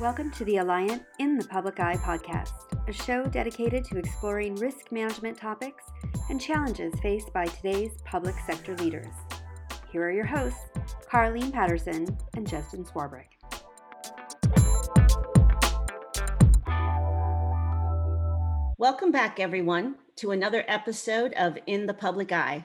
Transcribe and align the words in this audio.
Welcome 0.00 0.30
to 0.30 0.46
the 0.46 0.54
Alliant 0.54 1.04
in 1.18 1.36
the 1.36 1.44
Public 1.44 1.78
Eye 1.78 1.96
podcast, 1.96 2.54
a 2.88 2.92
show 2.92 3.26
dedicated 3.26 3.84
to 3.84 3.98
exploring 3.98 4.54
risk 4.54 4.90
management 4.90 5.36
topics 5.36 5.84
and 6.30 6.40
challenges 6.40 6.94
faced 7.02 7.30
by 7.34 7.44
today's 7.44 8.00
public 8.06 8.34
sector 8.46 8.74
leaders. 8.78 9.12
Here 9.92 10.02
are 10.02 10.10
your 10.10 10.24
hosts, 10.24 10.70
Carleen 11.06 11.52
Patterson 11.52 12.16
and 12.34 12.48
Justin 12.48 12.82
Swarbrick. 12.82 13.26
Welcome 18.78 19.12
back, 19.12 19.38
everyone, 19.38 19.96
to 20.16 20.30
another 20.30 20.64
episode 20.66 21.34
of 21.34 21.58
In 21.66 21.84
the 21.84 21.92
Public 21.92 22.32
Eye. 22.32 22.64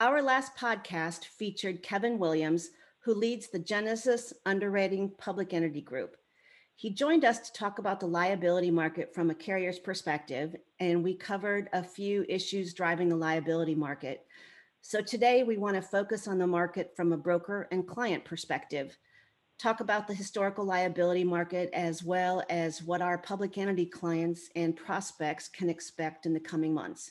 Our 0.00 0.20
last 0.20 0.56
podcast 0.56 1.26
featured 1.26 1.84
Kevin 1.84 2.18
Williams, 2.18 2.70
who 3.04 3.14
leads 3.14 3.48
the 3.48 3.60
Genesis 3.60 4.32
Underwriting 4.44 5.12
Public 5.18 5.54
Entity 5.54 5.82
Group. 5.82 6.16
He 6.78 6.90
joined 6.90 7.24
us 7.24 7.40
to 7.40 7.52
talk 7.52 7.80
about 7.80 7.98
the 7.98 8.06
liability 8.06 8.70
market 8.70 9.12
from 9.12 9.30
a 9.30 9.34
carrier's 9.34 9.80
perspective, 9.80 10.54
and 10.78 11.02
we 11.02 11.12
covered 11.12 11.68
a 11.72 11.82
few 11.82 12.24
issues 12.28 12.72
driving 12.72 13.08
the 13.08 13.16
liability 13.16 13.74
market. 13.74 14.24
So 14.80 15.00
today 15.00 15.42
we 15.42 15.56
want 15.56 15.74
to 15.74 15.82
focus 15.82 16.28
on 16.28 16.38
the 16.38 16.46
market 16.46 16.92
from 16.94 17.12
a 17.12 17.16
broker 17.16 17.66
and 17.72 17.84
client 17.84 18.24
perspective, 18.24 18.96
talk 19.58 19.80
about 19.80 20.06
the 20.06 20.14
historical 20.14 20.64
liability 20.64 21.24
market 21.24 21.68
as 21.72 22.04
well 22.04 22.44
as 22.48 22.80
what 22.80 23.02
our 23.02 23.18
public 23.18 23.58
entity 23.58 23.84
clients 23.84 24.48
and 24.54 24.76
prospects 24.76 25.48
can 25.48 25.68
expect 25.68 26.26
in 26.26 26.32
the 26.32 26.38
coming 26.38 26.72
months. 26.72 27.10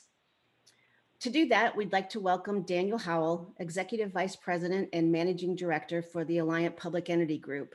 To 1.20 1.28
do 1.28 1.46
that, 1.48 1.76
we'd 1.76 1.92
like 1.92 2.08
to 2.10 2.20
welcome 2.20 2.62
Daniel 2.62 2.96
Howell, 2.96 3.52
Executive 3.58 4.12
Vice 4.12 4.34
President 4.34 4.88
and 4.94 5.12
Managing 5.12 5.54
Director 5.54 6.00
for 6.00 6.24
the 6.24 6.38
Alliant 6.38 6.74
Public 6.78 7.10
Entity 7.10 7.36
Group. 7.36 7.74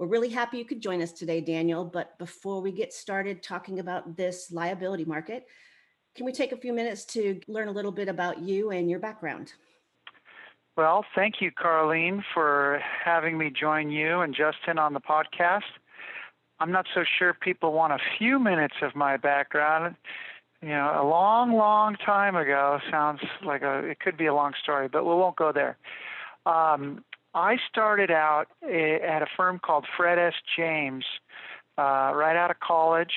We're 0.00 0.06
really 0.06 0.30
happy 0.30 0.56
you 0.56 0.64
could 0.64 0.80
join 0.80 1.02
us 1.02 1.12
today, 1.12 1.42
Daniel. 1.42 1.84
But 1.84 2.18
before 2.18 2.62
we 2.62 2.72
get 2.72 2.90
started 2.90 3.42
talking 3.42 3.80
about 3.80 4.16
this 4.16 4.50
liability 4.50 5.04
market, 5.04 5.46
can 6.14 6.24
we 6.24 6.32
take 6.32 6.52
a 6.52 6.56
few 6.56 6.72
minutes 6.72 7.04
to 7.06 7.38
learn 7.48 7.68
a 7.68 7.70
little 7.70 7.92
bit 7.92 8.08
about 8.08 8.40
you 8.40 8.70
and 8.70 8.88
your 8.88 8.98
background? 8.98 9.52
Well, 10.74 11.04
thank 11.14 11.42
you, 11.42 11.50
Carleen, 11.52 12.22
for 12.32 12.80
having 13.04 13.36
me 13.36 13.50
join 13.50 13.90
you 13.90 14.20
and 14.20 14.34
Justin 14.34 14.78
on 14.78 14.94
the 14.94 15.00
podcast. 15.00 15.68
I'm 16.60 16.72
not 16.72 16.86
so 16.94 17.04
sure 17.18 17.34
people 17.34 17.74
want 17.74 17.92
a 17.92 17.98
few 18.18 18.38
minutes 18.38 18.76
of 18.80 18.96
my 18.96 19.18
background. 19.18 19.96
You 20.62 20.70
know, 20.70 20.98
a 20.98 21.04
long, 21.06 21.52
long 21.52 21.96
time 21.96 22.36
ago 22.36 22.78
sounds 22.90 23.20
like 23.44 23.60
a, 23.60 23.80
it 23.80 24.00
could 24.00 24.16
be 24.16 24.24
a 24.24 24.34
long 24.34 24.54
story, 24.62 24.88
but 24.88 25.04
we 25.04 25.10
won't 25.10 25.36
go 25.36 25.52
there. 25.52 25.76
Um, 26.46 27.04
I 27.34 27.56
started 27.68 28.10
out 28.10 28.46
eh, 28.68 28.96
at 28.96 29.22
a 29.22 29.26
firm 29.36 29.58
called 29.58 29.86
Fred 29.96 30.18
S. 30.18 30.34
James 30.56 31.04
uh, 31.78 32.12
right 32.14 32.36
out 32.36 32.50
of 32.50 32.60
college. 32.60 33.12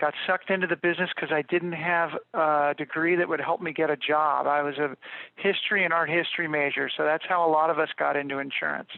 Got 0.00 0.14
sucked 0.26 0.50
into 0.50 0.66
the 0.66 0.76
business 0.76 1.10
because 1.14 1.30
I 1.30 1.42
didn't 1.42 1.72
have 1.72 2.10
a 2.34 2.74
degree 2.76 3.14
that 3.16 3.28
would 3.28 3.40
help 3.40 3.60
me 3.60 3.72
get 3.72 3.88
a 3.88 3.96
job. 3.96 4.46
I 4.46 4.62
was 4.62 4.76
a 4.78 4.96
history 5.36 5.84
and 5.84 5.92
art 5.92 6.10
history 6.10 6.48
major, 6.48 6.90
so 6.96 7.04
that's 7.04 7.24
how 7.28 7.46
a 7.48 7.50
lot 7.50 7.70
of 7.70 7.78
us 7.78 7.90
got 7.96 8.16
into 8.16 8.38
insurance. 8.38 8.88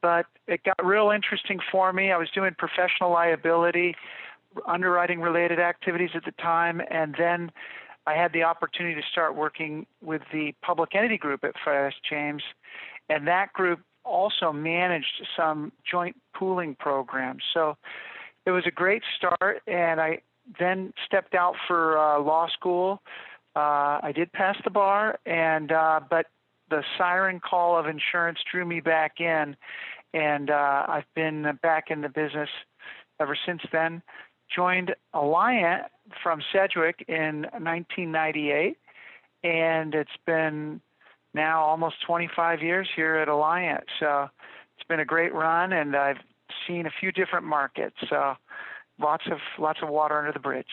But 0.00 0.26
it 0.46 0.62
got 0.62 0.84
real 0.84 1.10
interesting 1.10 1.58
for 1.72 1.92
me. 1.92 2.12
I 2.12 2.18
was 2.18 2.28
doing 2.32 2.54
professional 2.56 3.10
liability, 3.10 3.96
underwriting 4.64 5.20
related 5.20 5.58
activities 5.58 6.10
at 6.14 6.24
the 6.24 6.30
time, 6.32 6.80
and 6.88 7.16
then 7.18 7.50
I 8.06 8.14
had 8.14 8.32
the 8.32 8.44
opportunity 8.44 8.94
to 9.00 9.06
start 9.10 9.34
working 9.34 9.86
with 10.00 10.22
the 10.32 10.54
public 10.62 10.94
entity 10.94 11.18
group 11.18 11.42
at 11.42 11.54
Fred 11.64 11.88
S. 11.88 11.94
James 12.08 12.42
and 13.08 13.26
that 13.26 13.52
group 13.52 13.80
also 14.04 14.52
managed 14.52 15.26
some 15.36 15.72
joint 15.90 16.16
pooling 16.34 16.74
programs. 16.74 17.42
So 17.52 17.76
it 18.46 18.50
was 18.50 18.64
a 18.66 18.70
great 18.70 19.02
start, 19.16 19.62
and 19.66 20.00
I 20.00 20.20
then 20.58 20.92
stepped 21.04 21.34
out 21.34 21.54
for 21.66 21.98
uh, 21.98 22.20
law 22.20 22.48
school. 22.48 23.02
Uh, 23.54 24.00
I 24.02 24.12
did 24.14 24.32
pass 24.32 24.56
the 24.64 24.70
bar, 24.70 25.18
and 25.26 25.72
uh, 25.72 26.00
but 26.08 26.26
the 26.70 26.82
siren 26.96 27.40
call 27.40 27.78
of 27.78 27.86
insurance 27.86 28.38
drew 28.50 28.64
me 28.64 28.80
back 28.80 29.20
in, 29.20 29.56
and 30.14 30.50
uh, 30.50 30.84
I've 30.88 31.12
been 31.14 31.58
back 31.62 31.90
in 31.90 32.00
the 32.00 32.08
business 32.08 32.48
ever 33.20 33.36
since 33.46 33.62
then. 33.72 34.02
Joined 34.54 34.94
Alliant 35.14 35.84
from 36.22 36.40
Sedgwick 36.52 37.04
in 37.08 37.42
1998, 37.52 38.78
and 39.44 39.94
it's 39.94 40.10
been 40.24 40.80
now 41.34 41.62
almost 41.62 41.96
25 42.06 42.62
years 42.62 42.88
here 42.94 43.16
at 43.16 43.28
Alliant. 43.28 43.84
So 44.00 44.28
it's 44.76 44.86
been 44.88 45.00
a 45.00 45.04
great 45.04 45.34
run, 45.34 45.72
and 45.72 45.94
I've 45.96 46.18
seen 46.66 46.86
a 46.86 46.90
few 47.00 47.12
different 47.12 47.46
markets. 47.46 47.96
So 48.08 48.34
lots 48.98 49.24
of 49.30 49.38
lots 49.58 49.80
of 49.82 49.88
water 49.88 50.18
under 50.18 50.32
the 50.32 50.38
bridge. 50.38 50.66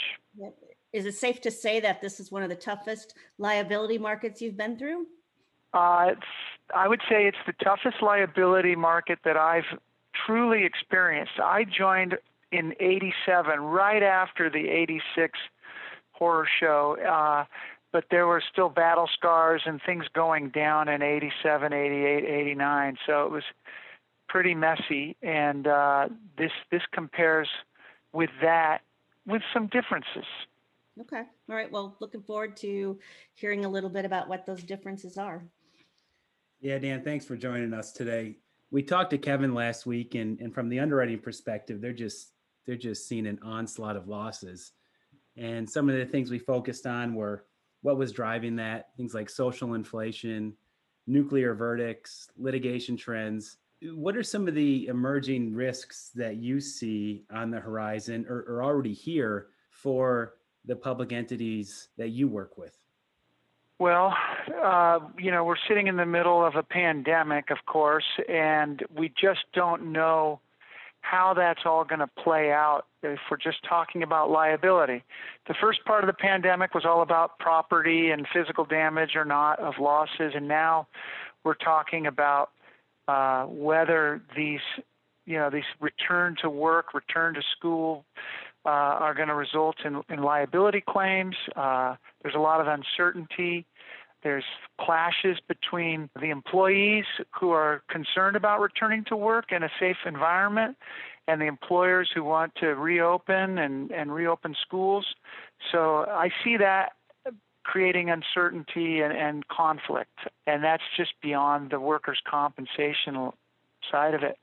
Is 0.94 1.06
it 1.06 1.16
safe 1.16 1.42
to 1.42 1.52
say 1.52 1.80
that 1.82 2.02
this 2.02 2.20
is 2.20 2.32
one 2.32 2.44
of 2.44 2.50
the 2.50 2.56
toughest 2.56 3.16
liability 3.38 3.98
markets 3.98 4.42
you've 4.42 4.58
been 4.58 4.78
through? 4.78 5.08
Uh, 5.74 6.14
I 6.74 6.88
would 6.88 7.02
say 7.10 7.28
it's 7.28 7.38
the 7.46 7.54
toughest 7.64 8.02
liability 8.02 8.76
market 8.76 9.20
that 9.26 9.36
I've 9.36 9.66
truly 10.26 10.64
experienced. 10.64 11.34
I 11.44 11.66
joined 11.66 12.16
in 12.52 12.74
87, 12.80 13.60
right 13.60 14.02
after 14.02 14.50
the 14.50 14.70
86 14.70 15.38
horror 16.14 16.48
show. 16.60 16.98
Uh, 17.02 17.44
but 17.96 18.04
there 18.12 18.28
were 18.28 18.44
still 18.52 18.68
battle 18.68 19.08
scars 19.14 19.62
and 19.66 19.80
things 19.86 20.04
going 20.14 20.50
down 20.50 20.90
in 20.90 21.02
87, 21.02 21.72
88, 21.72 22.26
89. 22.26 22.98
So 23.08 23.24
it 23.24 23.32
was 23.32 23.44
pretty 24.28 24.54
messy. 24.54 25.16
And 25.22 25.66
uh, 25.66 26.10
this 26.38 26.52
this 26.70 26.82
compares 26.92 27.48
with 28.12 28.32
that 28.42 28.80
with 29.26 29.42
some 29.54 29.68
differences. 29.68 30.26
Okay. 31.00 31.22
All 31.50 31.56
right. 31.56 31.72
Well, 31.72 31.96
looking 32.02 32.22
forward 32.22 32.58
to 32.58 33.00
hearing 33.34 33.64
a 33.64 33.70
little 33.70 33.90
bit 33.90 34.04
about 34.04 34.28
what 34.28 34.46
those 34.46 34.64
differences 34.64 35.18
are. 35.18 35.42
Yeah, 36.60 36.78
Dan, 36.80 37.02
thanks 37.02 37.24
for 37.24 37.38
joining 37.38 37.74
us 37.74 37.94
today. 37.94 38.36
We 38.72 38.84
talked 38.84 39.12
to 39.12 39.18
Kevin 39.18 39.54
last 39.54 39.86
week 39.86 40.16
and, 40.16 40.38
and 40.42 40.54
from 40.54 40.68
the 40.68 40.82
underwriting 40.82 41.20
perspective, 41.20 41.80
they're 41.80 41.94
just 41.94 42.34
they're 42.66 42.76
just 42.76 43.08
seeing 43.08 43.26
an 43.26 43.40
onslaught 43.42 43.96
of 43.96 44.10
losses. 44.10 44.74
And 45.38 45.70
some 45.70 45.90
of 45.90 45.96
the 45.96 46.06
things 46.06 46.30
we 46.30 46.40
focused 46.40 46.86
on 46.86 47.16
were 47.16 47.46
what 47.86 47.98
was 47.98 48.12
driving 48.12 48.56
that, 48.56 48.90
things 48.98 49.14
like 49.14 49.30
social 49.30 49.76
inflation, 49.76 50.52
nuclear 51.06 51.54
verdicts, 51.54 52.30
litigation 52.36 52.98
trends. 52.98 53.58
What 53.94 54.18
are 54.18 54.24
some 54.24 54.48
of 54.48 54.56
the 54.56 54.88
emerging 54.88 55.54
risks 55.54 56.10
that 56.16 56.38
you 56.38 56.60
see 56.60 57.26
on 57.32 57.52
the 57.52 57.60
horizon 57.60 58.26
or, 58.28 58.40
or 58.48 58.64
already 58.64 58.94
here 58.94 59.50
for 59.70 60.34
the 60.66 60.76
public 60.76 61.12
entities 61.12 61.90
that 62.00 62.10
you 62.10 62.28
work 62.28 62.58
with? 62.58 62.76
Well, 63.78 64.16
uh, 64.64 65.02
you 65.20 65.30
know, 65.30 65.44
we're 65.44 65.56
sitting 65.68 65.86
in 65.86 65.96
the 65.96 66.08
middle 66.08 66.44
of 66.44 66.56
a 66.56 66.64
pandemic, 66.64 67.52
of 67.52 67.60
course, 67.68 68.20
and 68.28 68.82
we 68.98 69.10
just 69.10 69.42
don't 69.54 69.92
know 69.92 70.40
how 71.06 71.34
that's 71.36 71.62
all 71.66 71.84
going 71.86 72.00
to 72.00 72.08
play 72.08 72.52
out 72.52 72.86
if 73.04 73.20
we're 73.30 73.38
just 73.38 73.64
talking 73.68 74.02
about 74.02 74.32
liability. 74.32 75.04
The 75.48 75.54
first 75.62 75.86
part 75.86 76.04
of 76.04 76.08
the 76.08 76.14
pandemic 76.14 76.74
was 76.74 76.84
all 76.84 77.02
about 77.04 77.38
property 77.38 78.10
and 78.10 78.28
physical 78.34 78.66
damage 78.66 79.12
or 79.16 79.24
not 79.24 79.60
of 79.60 79.76
losses, 79.80 80.34
and 80.34 80.48
now 80.48 80.88
we're 81.44 81.54
talking 81.54 82.08
about 82.08 82.50
uh, 83.08 83.44
whether 83.46 84.22
these, 84.36 84.62
you 85.28 85.38
know, 85.38 85.52
these 85.52 85.64
return 85.80 86.36
to 86.42 86.50
work, 86.50 86.96
return 86.96 87.36
to 87.36 87.42
school, 87.56 88.04
uh, 88.66 88.70
are 88.70 89.14
going 89.14 89.28
to 89.28 89.36
result 89.36 89.76
in, 89.86 90.02
in 90.10 90.24
liability 90.24 90.82
claims. 90.90 91.36
Uh, 91.56 91.96
there's 92.24 92.36
a 92.36 92.40
lot 92.40 92.60
of 92.62 92.68
uncertainty. 92.68 93.64
There's 94.26 94.44
clashes 94.82 95.38
between 95.48 96.10
the 96.20 96.32
employees 96.32 97.06
who 97.40 97.52
are 97.52 97.84
concerned 97.92 98.36
about 98.36 98.60
returning 98.60 99.04
to 99.10 99.16
work 99.16 99.52
in 99.52 99.62
a 99.62 99.70
safe 99.80 99.98
environment 100.04 100.78
and 101.28 101.40
the 101.40 101.46
employers 101.46 102.10
who 102.12 102.24
want 102.24 102.56
to 102.56 102.70
reopen 102.70 103.60
and, 103.60 103.92
and 103.92 104.12
reopen 104.12 104.56
schools. 104.60 105.06
So 105.72 106.06
I 106.10 106.32
see 106.44 106.58
that 106.58 106.94
creating 107.62 108.10
uncertainty 108.10 109.02
and, 109.02 109.14
and 109.14 109.48
conflict, 109.48 110.18
and 110.48 110.64
that's 110.64 110.84
just 110.98 111.12
beyond 111.22 111.70
the 111.70 111.80
workers' 111.80 112.20
compensation 112.28 113.30
side 113.92 114.16
of 114.16 114.24
it. 114.24 114.40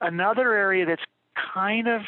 Another 0.00 0.54
area 0.54 0.86
that's 0.86 1.04
kind 1.54 1.86
of 1.86 2.00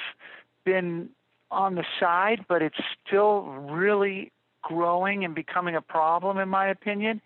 been 0.65 1.11
on 1.53 1.77
the 1.77 1.85
side, 2.01 2.45
but 2.49 2.63
it's 2.63 2.81
still 3.07 3.43
really 3.43 4.33
growing 4.67 5.25
and 5.25 5.35
becoming 5.35 5.77
a 5.77 5.81
problem, 5.81 6.39
in 6.39 6.49
my 6.49 6.67
opinion, 6.67 7.21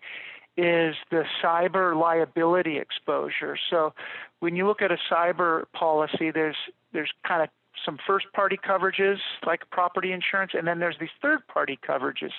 is 0.57 0.95
the 1.09 1.23
cyber 1.43 1.99
liability 1.99 2.77
exposure. 2.77 3.57
So 3.69 3.93
when 4.41 4.55
you 4.55 4.67
look 4.67 4.81
at 4.81 4.91
a 4.91 4.97
cyber 5.11 5.63
policy, 5.73 6.29
there's 6.31 6.57
there's 6.93 7.11
kind 7.27 7.41
of 7.41 7.49
some 7.83 7.97
first 8.05 8.27
party 8.33 8.57
coverages 8.57 9.17
like 9.45 9.61
property 9.71 10.11
insurance, 10.11 10.51
and 10.53 10.67
then 10.67 10.79
there's 10.79 10.97
these 10.99 11.17
third 11.21 11.47
party 11.47 11.79
coverages. 11.87 12.31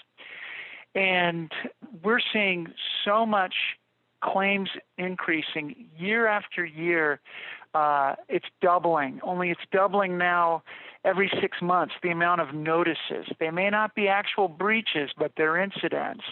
And 0.95 1.51
we're 2.05 2.21
seeing 2.33 2.69
so 3.05 3.27
much 3.27 3.55
claims 4.23 4.69
increasing 4.99 5.87
year 5.99 6.29
after 6.29 6.65
year 6.65 7.19
uh, 7.75 8.15
it's 8.29 8.47
doubling. 8.61 9.21
Only 9.23 9.51
it's 9.51 9.67
doubling 9.73 10.19
now 10.19 10.63
every 11.05 11.31
six 11.41 11.61
months. 11.61 11.95
The 12.03 12.11
amount 12.11 12.41
of 12.41 12.55
notices. 12.55 13.27
They 13.39 13.51
may 13.51 13.71
not 13.71 13.95
be 13.95 14.09
actual 14.09 14.49
breaches, 14.49 15.11
but 15.17 15.33
they're 15.37 15.57
incidents. 15.57 16.25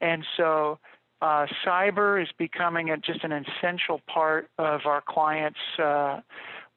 And 0.00 0.24
so 0.36 0.78
uh, 1.22 1.46
cyber 1.64 2.22
is 2.22 2.28
becoming 2.38 2.90
a, 2.90 2.96
just 2.96 3.24
an 3.24 3.32
essential 3.32 4.00
part 4.06 4.48
of 4.58 4.86
our 4.86 5.02
clients' 5.06 5.58
uh, 5.78 6.20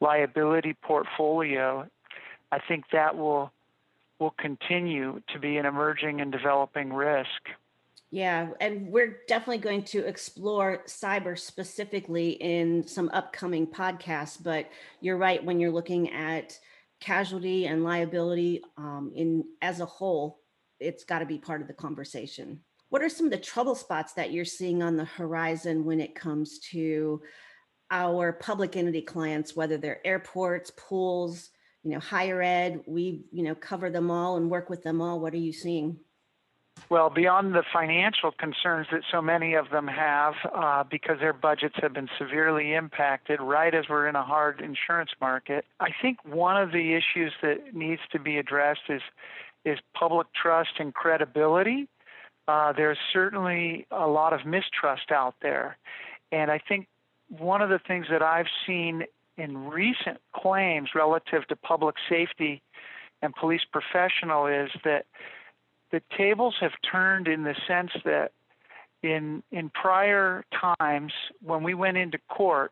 liability 0.02 0.76
portfolio. 0.82 1.88
I 2.52 2.60
think 2.60 2.86
that 2.92 3.18
will 3.18 3.52
will 4.20 4.36
continue 4.38 5.22
to 5.34 5.40
be 5.40 5.58
an 5.58 5.66
emerging 5.66 6.22
and 6.22 6.32
developing 6.32 6.94
risk. 6.94 7.50
Yeah, 8.12 8.50
and 8.62 8.88
we're 8.88 9.18
definitely 9.28 9.58
going 9.58 9.84
to 9.86 10.06
explore 10.06 10.84
cyber 10.86 11.38
specifically 11.38 12.32
in 12.32 12.86
some 12.88 13.10
upcoming 13.12 13.66
podcasts. 13.66 14.42
But 14.42 14.70
you're 15.02 15.18
right 15.18 15.44
when 15.44 15.60
you're 15.60 15.72
looking 15.72 16.12
at 16.14 16.60
casualty 17.04 17.68
and 17.68 17.84
liability 17.84 18.62
um, 18.78 19.12
in 19.14 19.44
as 19.62 19.82
a 19.82 19.86
whole, 19.86 20.40
it's 20.80 21.04
got 21.04 21.20
to 21.20 21.26
be 21.26 21.38
part 21.38 21.62
of 21.62 21.68
the 21.68 21.74
conversation. 21.74 22.62
What 22.90 23.02
are 23.02 23.10
some 23.10 23.26
of 23.26 23.32
the 23.32 23.38
trouble 23.38 23.76
spots 23.76 24.14
that 24.14 24.32
you're 24.32 24.46
seeing 24.46 24.82
on 24.82 24.96
the 24.96 25.04
horizon 25.04 25.84
when 25.84 26.00
it 26.00 26.16
comes 26.16 26.60
to 26.72 27.22
our 27.92 28.32
public 28.34 28.78
entity 28.78 29.02
clients, 29.02 29.54
whether 29.54 29.78
they're 29.78 30.06
airports, 30.08 30.72
pools, 30.78 31.50
you 31.84 31.92
know, 31.92 32.00
higher 32.00 32.42
ed? 32.42 32.82
We, 32.88 33.26
you 33.34 33.44
know, 33.44 33.56
cover 33.56 33.90
them 33.90 34.10
all 34.10 34.38
and 34.38 34.50
work 34.50 34.70
with 34.70 34.82
them 34.82 35.02
all. 35.02 35.20
What 35.20 35.34
are 35.34 35.38
you 35.38 35.52
seeing? 35.52 36.00
Well, 36.90 37.10
beyond 37.10 37.56
the 37.56 37.64
financial 37.74 38.32
concerns 38.32 38.88
that 38.92 39.02
so 39.12 39.22
many 39.22 39.56
of 39.56 39.70
them 39.72 39.88
have, 39.88 40.36
uh, 40.54 40.84
because 40.84 41.20
their 41.20 41.34
budgets 41.34 41.76
have 41.82 41.94
been 41.94 42.10
severely 42.20 42.74
impacted 42.74 43.42
right 43.42 43.74
as 43.74 43.86
we're 43.90 44.08
in 44.08 44.16
a 44.16 44.24
hard 44.24 44.62
insurance 44.62 45.12
market, 45.20 45.66
I 45.80 45.90
think 46.02 46.18
one 46.24 46.56
of 46.56 46.72
the 46.72 46.94
issues 46.94 47.34
that 47.42 47.74
needs 47.74 48.02
to 48.12 48.20
be 48.20 48.38
addressed 48.38 48.90
is 48.90 49.02
is 49.66 49.80
public 49.94 50.28
trust 50.34 50.72
and 50.78 50.94
credibility. 50.94 51.88
Uh, 52.50 52.74
there's 52.74 52.98
certainly 53.14 53.88
a 53.90 54.08
lot 54.08 54.34
of 54.34 54.46
mistrust 54.46 55.10
out 55.10 55.36
there, 55.42 55.78
and 56.32 56.52
I 56.52 56.60
think 56.60 56.88
one 57.30 57.62
of 57.62 57.70
the 57.70 57.80
things 57.80 58.08
that 58.12 58.22
I've 58.22 58.52
seen 58.68 59.06
in 59.38 59.68
recent 59.68 60.20
claims 60.36 60.90
relative 60.94 61.48
to 61.48 61.56
public 61.56 61.96
safety 62.10 62.62
and 63.22 63.34
police 63.34 63.66
professional 63.72 64.48
is 64.48 64.70
that 64.84 65.06
the 65.94 66.02
tables 66.18 66.56
have 66.60 66.72
turned 66.92 67.28
in 67.28 67.44
the 67.44 67.56
sense 67.68 67.92
that 68.04 68.32
in 69.04 69.44
in 69.52 69.70
prior 69.70 70.44
times 70.80 71.14
when 71.44 71.64
we 71.64 71.76
went 71.76 71.98
into 71.98 72.18
court 72.30 72.72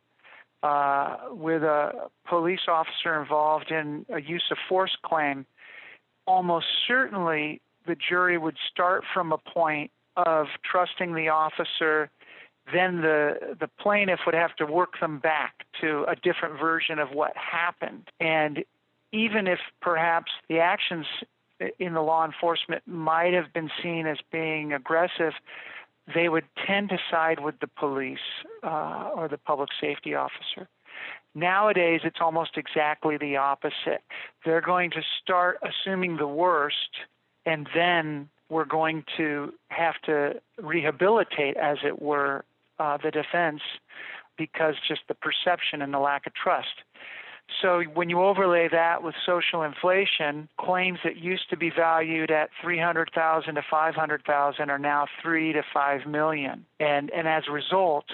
uh, 0.63 1.17
with 1.29 1.61
a 1.61 2.09
police 2.27 2.67
officer 2.67 3.21
involved 3.21 3.69
in 3.69 4.05
a 4.09 4.19
use 4.19 4.43
of 4.51 4.57
force 4.67 4.97
claim, 5.05 5.45
almost 6.25 6.65
certainly 6.87 7.61
the 7.85 7.95
jury 7.95 8.37
would 8.39 8.57
start 8.71 9.03
from 9.13 9.31
a 9.31 9.37
point 9.37 9.91
of 10.17 10.47
trusting 10.69 11.13
the 11.13 11.29
officer. 11.29 12.09
Then 12.73 13.01
the 13.01 13.55
the 13.59 13.69
plaintiff 13.79 14.21
would 14.25 14.35
have 14.35 14.55
to 14.55 14.65
work 14.65 14.99
them 14.99 15.19
back 15.19 15.53
to 15.81 16.05
a 16.07 16.15
different 16.15 16.59
version 16.59 16.97
of 16.97 17.09
what 17.11 17.33
happened. 17.37 18.09
And 18.19 18.63
even 19.11 19.45
if 19.45 19.59
perhaps 19.79 20.31
the 20.49 20.57
actions 20.57 21.05
in 21.79 21.93
the 21.93 22.01
law 22.01 22.25
enforcement 22.25 22.83
might 22.87 23.33
have 23.33 23.53
been 23.53 23.69
seen 23.81 24.07
as 24.07 24.17
being 24.31 24.73
aggressive, 24.73 25.33
they 26.13 26.29
would 26.29 26.45
tend 26.65 26.89
to 26.89 26.97
side 27.09 27.39
with 27.39 27.59
the 27.59 27.67
police 27.67 28.19
uh, 28.63 29.09
or 29.15 29.27
the 29.27 29.37
public 29.37 29.69
safety 29.79 30.15
officer. 30.15 30.67
Nowadays, 31.33 32.01
it's 32.03 32.19
almost 32.19 32.57
exactly 32.57 33.17
the 33.17 33.37
opposite. 33.37 34.03
They're 34.43 34.61
going 34.61 34.91
to 34.91 35.01
start 35.21 35.59
assuming 35.63 36.17
the 36.17 36.27
worst, 36.27 36.89
and 37.45 37.69
then 37.73 38.29
we're 38.49 38.65
going 38.65 39.05
to 39.15 39.53
have 39.69 39.95
to 40.05 40.41
rehabilitate, 40.61 41.55
as 41.55 41.77
it 41.85 42.01
were, 42.01 42.43
uh, 42.79 42.97
the 42.97 43.11
defense 43.11 43.61
because 44.37 44.75
just 44.87 45.01
the 45.07 45.13
perception 45.13 45.81
and 45.81 45.93
the 45.93 45.99
lack 45.99 46.25
of 46.25 46.33
trust. 46.33 46.83
So 47.61 47.81
when 47.93 48.09
you 48.09 48.21
overlay 48.21 48.69
that 48.71 49.03
with 49.03 49.15
social 49.25 49.63
inflation, 49.63 50.49
claims 50.59 50.99
that 51.03 51.17
used 51.17 51.49
to 51.49 51.57
be 51.57 51.69
valued 51.69 52.31
at 52.31 52.49
300,000 52.61 53.55
to 53.55 53.61
500,000 53.69 54.69
are 54.69 54.79
now 54.79 55.07
3 55.21 55.53
to 55.53 55.63
5 55.73 56.05
million. 56.05 56.65
And 56.79 57.09
and 57.11 57.27
as 57.27 57.43
a 57.47 57.51
result, 57.51 58.05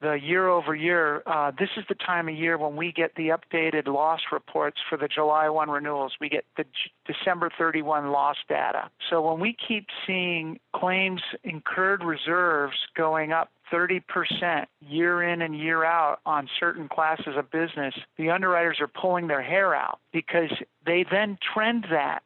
the 0.00 0.14
year 0.14 0.48
over 0.48 0.74
year, 0.74 1.22
uh, 1.26 1.52
this 1.58 1.70
is 1.76 1.84
the 1.88 1.94
time 1.94 2.28
of 2.28 2.34
year 2.34 2.58
when 2.58 2.76
we 2.76 2.92
get 2.92 3.14
the 3.14 3.28
updated 3.28 3.86
loss 3.86 4.20
reports 4.30 4.78
for 4.88 4.98
the 4.98 5.08
July 5.08 5.48
1 5.48 5.70
renewals. 5.70 6.12
We 6.20 6.28
get 6.28 6.44
the 6.56 6.64
J- 6.64 7.14
December 7.14 7.50
31 7.56 8.10
loss 8.10 8.36
data. 8.48 8.90
So 9.08 9.22
when 9.22 9.40
we 9.40 9.56
keep 9.66 9.86
seeing 10.06 10.60
claims 10.74 11.22
incurred 11.44 12.04
reserves 12.04 12.76
going 12.94 13.32
up 13.32 13.50
30% 13.72 14.66
year 14.80 15.22
in 15.22 15.42
and 15.42 15.58
year 15.58 15.84
out 15.84 16.20
on 16.26 16.48
certain 16.60 16.88
classes 16.88 17.34
of 17.36 17.50
business, 17.50 17.94
the 18.18 18.30
underwriters 18.30 18.78
are 18.80 18.88
pulling 18.88 19.26
their 19.28 19.42
hair 19.42 19.74
out 19.74 19.98
because 20.12 20.52
they 20.84 21.04
then 21.10 21.38
trend 21.54 21.86
that 21.90 22.22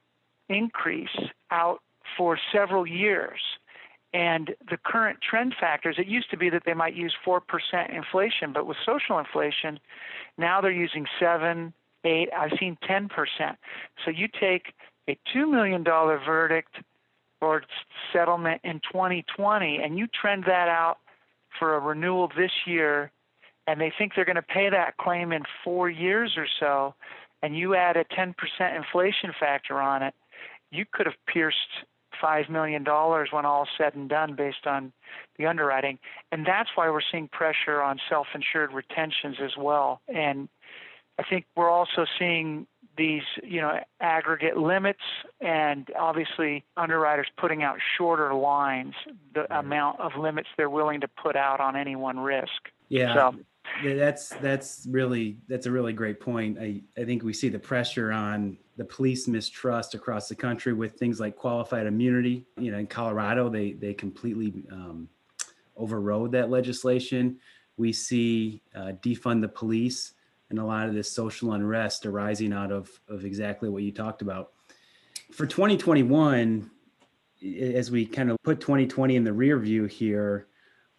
increase 0.48 1.08
out 1.50 1.80
for 2.16 2.38
several 2.52 2.86
years. 2.86 3.40
And 4.12 4.54
the 4.68 4.76
current 4.76 5.20
trend 5.20 5.54
factors, 5.58 5.96
it 5.98 6.06
used 6.06 6.30
to 6.30 6.36
be 6.36 6.50
that 6.50 6.62
they 6.66 6.74
might 6.74 6.96
use 6.96 7.14
4% 7.24 7.40
inflation, 7.94 8.52
but 8.52 8.66
with 8.66 8.76
social 8.84 9.18
inflation, 9.18 9.78
now 10.36 10.60
they're 10.60 10.72
using 10.72 11.06
7, 11.20 11.72
8, 12.04 12.28
I've 12.36 12.50
seen 12.58 12.76
10%. 12.88 13.08
So 14.04 14.10
you 14.10 14.26
take 14.28 14.72
a 15.08 15.16
$2 15.34 15.48
million 15.48 15.84
verdict 15.84 16.74
or 17.40 17.62
settlement 18.12 18.60
in 18.64 18.80
2020 18.92 19.78
and 19.82 19.96
you 19.96 20.06
trend 20.08 20.44
that 20.44 20.68
out 20.68 20.98
for 21.58 21.76
a 21.76 21.80
renewal 21.80 22.30
this 22.36 22.50
year 22.66 23.12
and 23.66 23.80
they 23.80 23.92
think 23.96 24.12
they're 24.14 24.24
going 24.24 24.36
to 24.36 24.42
pay 24.42 24.68
that 24.70 24.96
claim 24.96 25.32
in 25.32 25.42
four 25.62 25.88
years 25.88 26.32
or 26.36 26.46
so, 26.58 26.94
and 27.42 27.56
you 27.56 27.76
add 27.76 27.96
a 27.96 28.04
10% 28.04 28.34
inflation 28.74 29.32
factor 29.38 29.80
on 29.80 30.02
it, 30.02 30.14
you 30.72 30.84
could 30.90 31.06
have 31.06 31.14
pierced 31.26 31.58
$5 32.22 32.48
million 32.48 32.84
when 32.84 33.46
all 33.46 33.66
said 33.78 33.94
and 33.94 34.08
done 34.08 34.34
based 34.34 34.66
on 34.66 34.92
the 35.38 35.46
underwriting. 35.46 35.98
And 36.32 36.46
that's 36.46 36.70
why 36.74 36.90
we're 36.90 37.00
seeing 37.10 37.28
pressure 37.28 37.82
on 37.82 38.00
self 38.08 38.28
insured 38.34 38.72
retentions 38.72 39.36
as 39.42 39.56
well. 39.56 40.00
And 40.08 40.48
I 41.18 41.22
think 41.22 41.46
we're 41.56 41.70
also 41.70 42.06
seeing 42.18 42.66
these, 42.96 43.22
you 43.42 43.60
know, 43.60 43.78
aggregate 44.00 44.56
limits 44.56 45.00
and 45.40 45.88
obviously 45.98 46.64
underwriters 46.76 47.28
putting 47.38 47.62
out 47.62 47.78
shorter 47.96 48.34
lines, 48.34 48.94
the 49.34 49.42
right. 49.42 49.64
amount 49.64 50.00
of 50.00 50.12
limits 50.16 50.48
they're 50.56 50.70
willing 50.70 51.00
to 51.00 51.08
put 51.08 51.36
out 51.36 51.60
on 51.60 51.76
any 51.76 51.96
one 51.96 52.18
risk. 52.18 52.68
Yeah. 52.88 53.14
So, 53.14 53.36
yeah, 53.82 53.94
that's 53.94 54.30
that's 54.36 54.86
really 54.88 55.38
that's 55.48 55.66
a 55.66 55.70
really 55.70 55.92
great 55.92 56.20
point. 56.20 56.58
I, 56.58 56.82
I 56.98 57.04
think 57.04 57.22
we 57.22 57.32
see 57.32 57.48
the 57.48 57.58
pressure 57.58 58.12
on 58.12 58.58
the 58.76 58.84
police 58.84 59.28
mistrust 59.28 59.94
across 59.94 60.28
the 60.28 60.34
country 60.34 60.72
with 60.72 60.94
things 60.94 61.20
like 61.20 61.36
qualified 61.36 61.86
immunity. 61.86 62.46
You 62.56 62.72
know, 62.72 62.78
in 62.78 62.86
Colorado, 62.86 63.48
they 63.48 63.72
they 63.72 63.94
completely 63.94 64.64
um, 64.70 65.08
overrode 65.76 66.32
that 66.32 66.50
legislation. 66.50 67.38
We 67.76 67.92
see 67.92 68.62
uh, 68.74 68.92
defund 69.02 69.40
the 69.40 69.48
police 69.48 70.12
and 70.50 70.58
a 70.58 70.64
lot 70.64 70.88
of 70.88 70.94
this 70.94 71.10
social 71.10 71.52
unrest 71.52 72.04
arising 72.06 72.52
out 72.52 72.72
of 72.72 72.90
of 73.08 73.24
exactly 73.24 73.68
what 73.68 73.82
you 73.82 73.92
talked 73.92 74.22
about. 74.22 74.52
For 75.32 75.46
2021, 75.46 76.70
as 77.60 77.90
we 77.90 78.04
kind 78.04 78.30
of 78.30 78.36
put 78.42 78.60
2020 78.60 79.16
in 79.16 79.24
the 79.24 79.32
rear 79.32 79.58
view 79.58 79.84
here, 79.84 80.48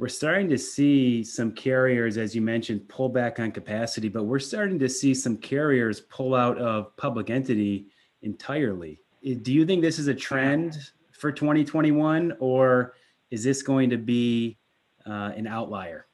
we're 0.01 0.08
starting 0.08 0.50
to 0.50 0.58
see 0.58 1.24
some 1.24 1.51
carriers, 1.51 2.17
as 2.17 2.34
you 2.34 2.41
mentioned, 2.41 2.89
pull 2.89 3.08
back 3.08 3.39
on 3.39 3.51
capacity, 3.51 4.10
but 4.10 4.24
we're 4.24 4.39
starting 4.39 4.79
to 4.79 4.89
see 4.89 5.13
some 5.13 5.38
carriers 5.38 6.01
pull 6.01 6.34
out 6.34 6.58
of 6.58 6.98
public 6.98 7.29
entity 7.29 7.86
entirely. 8.24 9.00
Do 9.43 9.53
you 9.53 9.63
think 9.63 9.84
this 9.84 10.00
is 10.00 10.08
a 10.08 10.15
trend 10.15 10.89
for 11.12 11.31
2021, 11.31 12.36
or 12.39 12.96
is 13.29 13.43
this 13.43 13.62
going 13.62 13.91
to 13.91 13.98
be 13.98 14.58
uh, 15.05 15.34
an 15.36 15.46
outlier? 15.46 16.08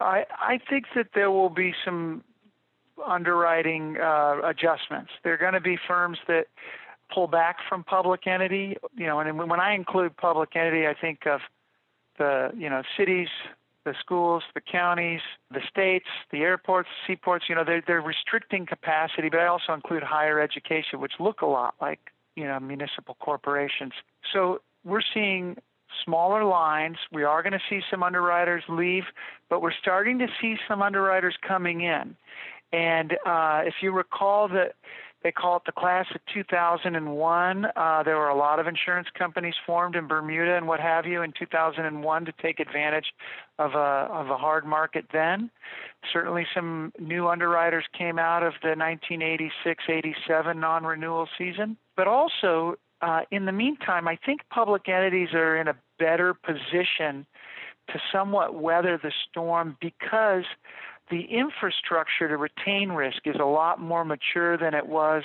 I, 0.00 0.26
I 0.38 0.60
think 0.68 0.84
that 0.94 1.06
there 1.14 1.30
will 1.30 1.48
be 1.48 1.72
some 1.82 2.22
underwriting 3.06 3.96
uh, 3.96 4.42
adjustments. 4.44 5.12
There 5.24 5.32
are 5.32 5.38
going 5.38 5.54
to 5.54 5.62
be 5.62 5.78
firms 5.88 6.18
that 6.28 6.48
pull 7.10 7.26
back 7.26 7.56
from 7.70 7.84
public 7.84 8.26
entity. 8.26 8.76
You 8.98 9.06
know, 9.06 9.20
and 9.20 9.38
when 9.38 9.60
I 9.60 9.74
include 9.74 10.14
public 10.18 10.56
entity, 10.56 10.86
I 10.86 10.92
think 10.92 11.26
of 11.26 11.40
the 12.18 12.50
you 12.56 12.68
know 12.68 12.82
cities, 12.96 13.28
the 13.84 13.94
schools, 13.98 14.42
the 14.54 14.60
counties, 14.60 15.20
the 15.50 15.60
states, 15.68 16.06
the 16.30 16.38
airports, 16.38 16.88
seaports. 17.06 17.46
You 17.48 17.54
know, 17.54 17.64
they're 17.64 17.82
they're 17.86 18.00
restricting 18.00 18.66
capacity, 18.66 19.28
but 19.28 19.40
I 19.40 19.46
also 19.46 19.72
include 19.72 20.02
higher 20.02 20.40
education, 20.40 21.00
which 21.00 21.14
look 21.18 21.40
a 21.40 21.46
lot 21.46 21.74
like 21.80 22.00
you 22.36 22.44
know 22.44 22.60
municipal 22.60 23.16
corporations. 23.20 23.92
So 24.32 24.60
we're 24.84 25.02
seeing 25.14 25.56
smaller 26.04 26.44
lines. 26.44 26.96
We 27.12 27.24
are 27.24 27.42
going 27.42 27.52
to 27.52 27.60
see 27.68 27.80
some 27.90 28.02
underwriters 28.02 28.62
leave, 28.68 29.04
but 29.48 29.60
we're 29.60 29.72
starting 29.80 30.18
to 30.20 30.28
see 30.40 30.56
some 30.68 30.82
underwriters 30.82 31.36
coming 31.46 31.82
in. 31.82 32.16
And 32.72 33.14
uh, 33.26 33.62
if 33.64 33.74
you 33.82 33.90
recall 33.92 34.48
that 34.48 34.74
they 35.22 35.32
call 35.32 35.56
it 35.56 35.62
the 35.66 35.72
class 35.72 36.06
of 36.14 36.20
2001. 36.32 37.66
Uh, 37.76 38.02
there 38.02 38.16
were 38.16 38.28
a 38.28 38.36
lot 38.36 38.58
of 38.58 38.66
insurance 38.66 39.08
companies 39.16 39.54
formed 39.66 39.94
in 39.94 40.06
Bermuda 40.06 40.56
and 40.56 40.66
what 40.66 40.80
have 40.80 41.06
you 41.06 41.22
in 41.22 41.32
2001 41.38 42.24
to 42.24 42.32
take 42.40 42.58
advantage 42.58 43.12
of 43.58 43.72
a 43.74 44.08
of 44.10 44.30
a 44.30 44.36
hard 44.36 44.64
market 44.64 45.04
then. 45.12 45.50
Certainly, 46.12 46.46
some 46.54 46.92
new 46.98 47.28
underwriters 47.28 47.84
came 47.96 48.18
out 48.18 48.42
of 48.42 48.54
the 48.62 48.68
1986-87 48.68 50.56
non-renewal 50.56 51.28
season, 51.36 51.76
but 51.96 52.06
also 52.06 52.76
uh, 53.02 53.20
in 53.30 53.44
the 53.44 53.52
meantime, 53.52 54.08
I 54.08 54.18
think 54.24 54.40
public 54.50 54.88
entities 54.88 55.34
are 55.34 55.56
in 55.56 55.68
a 55.68 55.76
better 55.98 56.34
position 56.34 57.26
to 57.88 58.00
somewhat 58.12 58.54
weather 58.54 58.98
the 59.02 59.12
storm 59.28 59.76
because 59.80 60.44
the 61.10 61.22
infrastructure 61.22 62.28
to 62.28 62.36
retain 62.36 62.90
risk 62.90 63.26
is 63.26 63.36
a 63.40 63.44
lot 63.44 63.80
more 63.80 64.04
mature 64.04 64.56
than 64.56 64.74
it 64.74 64.86
was 64.86 65.24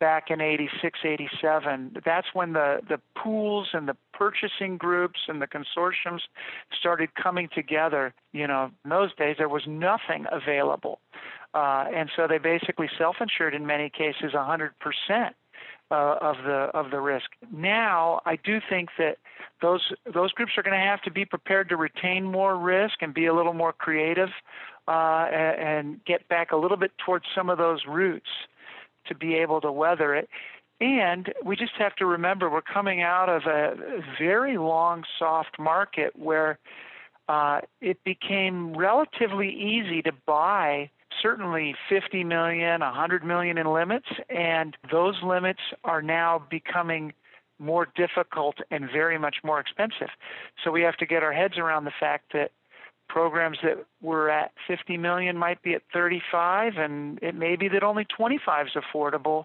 back 0.00 0.30
in 0.30 0.40
86 0.40 0.98
87 1.04 1.96
that's 2.04 2.28
when 2.32 2.52
the 2.52 2.80
the 2.88 3.00
pools 3.14 3.68
and 3.72 3.88
the 3.88 3.96
purchasing 4.12 4.76
groups 4.76 5.20
and 5.28 5.40
the 5.40 5.46
consortiums 5.46 6.20
started 6.78 7.14
coming 7.14 7.48
together. 7.54 8.12
You 8.32 8.46
know 8.46 8.70
in 8.84 8.90
those 8.90 9.14
days 9.14 9.36
there 9.38 9.48
was 9.48 9.62
nothing 9.66 10.26
available. 10.30 11.00
Uh, 11.52 11.86
and 11.92 12.08
so 12.14 12.28
they 12.28 12.38
basically 12.38 12.88
self-insured 12.96 13.54
in 13.54 13.66
many 13.66 13.90
cases 13.90 14.34
100 14.34 14.72
percent 14.78 15.34
uh, 15.90 16.16
of 16.20 16.36
the 16.44 16.70
of 16.74 16.90
the 16.90 17.00
risk. 17.00 17.30
Now, 17.52 18.20
I 18.24 18.36
do 18.36 18.60
think 18.68 18.90
that 18.98 19.18
those 19.60 19.92
those 20.12 20.32
groups 20.32 20.52
are 20.56 20.62
going 20.62 20.78
to 20.78 20.84
have 20.84 21.02
to 21.02 21.10
be 21.10 21.24
prepared 21.24 21.68
to 21.70 21.76
retain 21.76 22.24
more 22.24 22.56
risk 22.56 23.02
and 23.02 23.12
be 23.12 23.26
a 23.26 23.34
little 23.34 23.54
more 23.54 23.72
creative 23.72 24.30
uh, 24.88 25.26
and, 25.32 25.60
and 25.60 26.04
get 26.04 26.28
back 26.28 26.52
a 26.52 26.56
little 26.56 26.76
bit 26.76 26.92
towards 27.04 27.24
some 27.34 27.50
of 27.50 27.58
those 27.58 27.80
roots 27.86 28.30
to 29.06 29.14
be 29.14 29.34
able 29.34 29.60
to 29.60 29.72
weather 29.72 30.14
it. 30.14 30.28
And 30.80 31.32
we 31.44 31.56
just 31.56 31.72
have 31.78 31.94
to 31.96 32.06
remember 32.06 32.50
we're 32.50 32.62
coming 32.62 33.02
out 33.02 33.28
of 33.28 33.42
a 33.42 34.02
very 34.18 34.56
long 34.56 35.04
soft 35.18 35.58
market 35.58 36.18
where 36.18 36.58
uh, 37.28 37.60
it 37.80 38.02
became 38.02 38.74
relatively 38.74 39.50
easy 39.50 40.00
to 40.02 40.12
buy 40.26 40.90
certainly 41.20 41.74
50 41.88 42.24
million, 42.24 42.80
100 42.80 43.24
million 43.24 43.58
in 43.58 43.72
limits, 43.72 44.06
and 44.28 44.76
those 44.90 45.16
limits 45.22 45.60
are 45.84 46.02
now 46.02 46.44
becoming 46.50 47.12
more 47.58 47.86
difficult 47.94 48.56
and 48.70 48.90
very 48.90 49.18
much 49.18 49.36
more 49.44 49.60
expensive. 49.60 50.08
So 50.64 50.70
we 50.70 50.82
have 50.82 50.96
to 50.96 51.06
get 51.06 51.22
our 51.22 51.32
heads 51.32 51.58
around 51.58 51.84
the 51.84 51.92
fact 52.00 52.32
that 52.32 52.52
programs 53.08 53.58
that 53.62 53.84
were 54.00 54.30
at 54.30 54.52
50 54.66 54.96
million 54.96 55.36
might 55.36 55.62
be 55.62 55.74
at 55.74 55.82
35, 55.92 56.74
and 56.76 57.18
it 57.22 57.34
may 57.34 57.56
be 57.56 57.68
that 57.68 57.82
only 57.82 58.04
25 58.04 58.68
is 58.68 58.72
affordable 58.72 59.44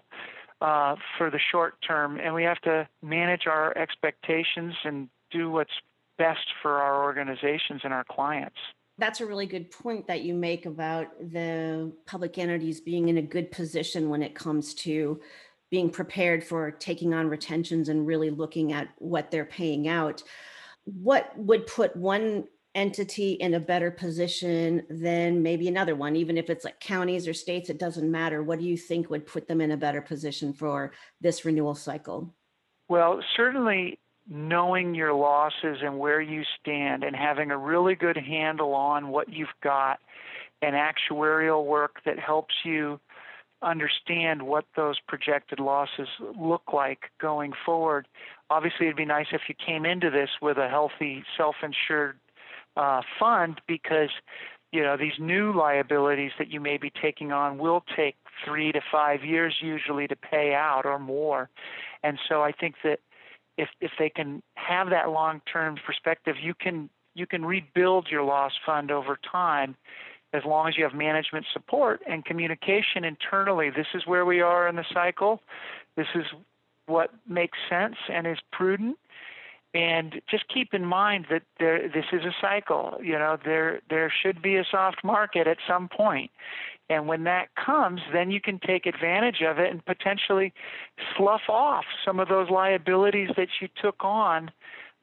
uh, 0.60 0.96
for 1.18 1.30
the 1.30 1.40
short 1.50 1.74
term. 1.86 2.18
And 2.18 2.34
we 2.34 2.44
have 2.44 2.60
to 2.62 2.88
manage 3.02 3.46
our 3.46 3.76
expectations 3.76 4.74
and 4.84 5.08
do 5.30 5.50
what's 5.50 5.70
best 6.16 6.46
for 6.62 6.78
our 6.78 7.02
organizations 7.02 7.82
and 7.84 7.92
our 7.92 8.04
clients. 8.04 8.56
That's 8.98 9.20
a 9.20 9.26
really 9.26 9.46
good 9.46 9.70
point 9.70 10.06
that 10.06 10.22
you 10.22 10.34
make 10.34 10.66
about 10.66 11.08
the 11.20 11.92
public 12.06 12.38
entities 12.38 12.80
being 12.80 13.08
in 13.08 13.18
a 13.18 13.22
good 13.22 13.50
position 13.50 14.08
when 14.08 14.22
it 14.22 14.34
comes 14.34 14.74
to 14.74 15.20
being 15.70 15.90
prepared 15.90 16.44
for 16.44 16.70
taking 16.70 17.12
on 17.12 17.28
retentions 17.28 17.88
and 17.88 18.06
really 18.06 18.30
looking 18.30 18.72
at 18.72 18.88
what 18.98 19.30
they're 19.30 19.44
paying 19.44 19.88
out. 19.88 20.22
What 20.84 21.32
would 21.36 21.66
put 21.66 21.94
one 21.96 22.44
entity 22.76 23.32
in 23.32 23.54
a 23.54 23.60
better 23.60 23.90
position 23.90 24.82
than 24.90 25.42
maybe 25.42 25.66
another 25.66 25.96
one, 25.96 26.14
even 26.14 26.36
if 26.36 26.50
it's 26.50 26.64
like 26.64 26.78
counties 26.78 27.26
or 27.26 27.32
states, 27.32 27.70
it 27.70 27.78
doesn't 27.78 28.10
matter. 28.10 28.42
What 28.42 28.58
do 28.58 28.66
you 28.66 28.76
think 28.76 29.08
would 29.08 29.26
put 29.26 29.48
them 29.48 29.62
in 29.62 29.72
a 29.72 29.76
better 29.76 30.02
position 30.02 30.52
for 30.52 30.92
this 31.20 31.44
renewal 31.44 31.74
cycle? 31.74 32.34
Well, 32.88 33.20
certainly 33.34 33.98
knowing 34.28 34.94
your 34.94 35.14
losses 35.14 35.78
and 35.82 35.98
where 35.98 36.20
you 36.20 36.42
stand 36.60 37.04
and 37.04 37.14
having 37.14 37.50
a 37.50 37.58
really 37.58 37.94
good 37.94 38.16
handle 38.16 38.74
on 38.74 39.08
what 39.08 39.32
you've 39.32 39.48
got 39.62 40.00
and 40.62 40.74
actuarial 40.74 41.64
work 41.64 42.00
that 42.04 42.18
helps 42.18 42.54
you 42.64 42.98
understand 43.62 44.42
what 44.42 44.64
those 44.76 44.96
projected 45.06 45.60
losses 45.60 46.08
look 46.38 46.72
like 46.72 47.10
going 47.20 47.52
forward. 47.64 48.06
Obviously, 48.50 48.86
it'd 48.86 48.96
be 48.96 49.04
nice 49.04 49.26
if 49.32 49.42
you 49.48 49.54
came 49.54 49.84
into 49.84 50.10
this 50.10 50.30
with 50.42 50.56
a 50.58 50.68
healthy 50.68 51.24
self-insured 51.36 52.18
uh, 52.76 53.00
fund 53.18 53.60
because 53.66 54.10
you 54.72 54.82
know 54.82 54.96
these 54.96 55.18
new 55.18 55.56
liabilities 55.56 56.32
that 56.38 56.50
you 56.50 56.60
may 56.60 56.76
be 56.76 56.90
taking 56.90 57.32
on 57.32 57.58
will 57.58 57.82
take 57.96 58.16
three 58.44 58.72
to 58.72 58.80
five 58.92 59.24
years 59.24 59.56
usually 59.62 60.06
to 60.06 60.16
pay 60.16 60.52
out 60.52 60.84
or 60.84 60.98
more, 60.98 61.48
and 62.02 62.18
so 62.28 62.42
I 62.42 62.52
think 62.52 62.74
that 62.84 63.00
if 63.56 63.68
if 63.80 63.92
they 63.98 64.10
can 64.10 64.42
have 64.54 64.90
that 64.90 65.10
long 65.10 65.40
term 65.50 65.76
perspective, 65.84 66.36
you 66.42 66.54
can 66.54 66.90
you 67.14 67.26
can 67.26 67.44
rebuild 67.44 68.08
your 68.10 68.22
loss 68.22 68.52
fund 68.64 68.90
over 68.90 69.18
time 69.30 69.76
as 70.32 70.42
long 70.44 70.68
as 70.68 70.76
you 70.76 70.84
have 70.84 70.94
management 70.94 71.46
support 71.52 72.02
and 72.06 72.24
communication 72.24 73.04
internally. 73.04 73.70
This 73.70 73.86
is 73.94 74.06
where 74.06 74.26
we 74.26 74.40
are 74.40 74.68
in 74.68 74.76
the 74.76 74.84
cycle. 74.92 75.40
This 75.96 76.08
is 76.14 76.24
what 76.86 77.10
makes 77.26 77.58
sense 77.70 77.96
and 78.12 78.26
is 78.26 78.38
prudent. 78.52 78.98
And 79.74 80.20
just 80.30 80.44
keep 80.52 80.72
in 80.72 80.84
mind 80.84 81.26
that 81.30 81.42
there, 81.58 81.88
this 81.88 82.06
is 82.12 82.22
a 82.24 82.34
cycle. 82.40 82.98
You 83.02 83.18
know, 83.18 83.36
there 83.44 83.80
there 83.90 84.12
should 84.22 84.40
be 84.40 84.56
a 84.56 84.64
soft 84.70 85.04
market 85.04 85.46
at 85.46 85.58
some 85.68 85.88
point, 85.88 86.30
and 86.88 87.08
when 87.08 87.24
that 87.24 87.48
comes, 87.56 88.00
then 88.12 88.30
you 88.30 88.40
can 88.40 88.60
take 88.64 88.86
advantage 88.86 89.42
of 89.42 89.58
it 89.58 89.70
and 89.70 89.84
potentially 89.84 90.52
slough 91.16 91.48
off 91.48 91.84
some 92.04 92.20
of 92.20 92.28
those 92.28 92.48
liabilities 92.48 93.30
that 93.36 93.48
you 93.60 93.68
took 93.82 94.04
on 94.04 94.50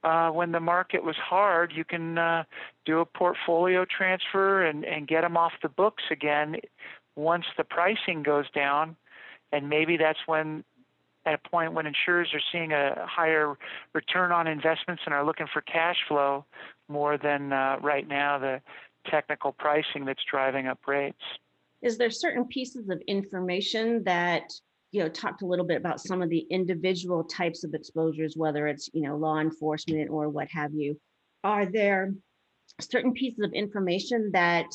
uh, 0.02 0.30
when 0.30 0.52
the 0.52 0.60
market 0.60 1.04
was 1.04 1.16
hard. 1.16 1.72
You 1.74 1.84
can 1.84 2.16
uh, 2.16 2.44
do 2.86 3.00
a 3.00 3.04
portfolio 3.04 3.84
transfer 3.84 4.64
and, 4.64 4.84
and 4.84 5.06
get 5.06 5.22
them 5.22 5.36
off 5.36 5.52
the 5.62 5.68
books 5.68 6.04
again 6.10 6.56
once 7.16 7.44
the 7.56 7.64
pricing 7.64 8.22
goes 8.22 8.46
down. 8.54 8.96
And 9.52 9.68
maybe 9.68 9.98
that's 9.98 10.18
when, 10.26 10.64
at 11.26 11.34
a 11.34 11.48
point 11.48 11.74
when 11.74 11.86
insurers 11.86 12.28
are 12.32 12.40
seeing 12.50 12.72
a 12.72 13.06
higher 13.06 13.56
return 13.92 14.32
on 14.32 14.46
investments 14.46 15.02
and 15.04 15.14
are 15.14 15.24
looking 15.24 15.46
for 15.52 15.60
cash 15.60 15.96
flow 16.08 16.46
more 16.88 17.18
than 17.18 17.52
uh, 17.52 17.76
right 17.82 18.08
now 18.08 18.38
the 18.38 18.60
technical 19.10 19.52
pricing 19.52 20.06
that's 20.06 20.22
driving 20.30 20.66
up 20.66 20.78
rates 20.86 21.20
is 21.84 21.98
there 21.98 22.10
certain 22.10 22.46
pieces 22.46 22.88
of 22.88 23.00
information 23.06 24.02
that 24.04 24.50
you 24.90 25.02
know 25.02 25.08
talked 25.08 25.42
a 25.42 25.46
little 25.46 25.66
bit 25.66 25.76
about 25.76 26.00
some 26.00 26.22
of 26.22 26.30
the 26.30 26.46
individual 26.50 27.22
types 27.22 27.62
of 27.62 27.74
exposures 27.74 28.34
whether 28.36 28.66
it's 28.66 28.88
you 28.94 29.02
know 29.02 29.16
law 29.16 29.38
enforcement 29.38 30.10
or 30.10 30.28
what 30.28 30.48
have 30.50 30.72
you? 30.74 30.98
Are 31.44 31.66
there 31.66 32.14
certain 32.80 33.12
pieces 33.12 33.44
of 33.44 33.52
information 33.52 34.30
that 34.32 34.66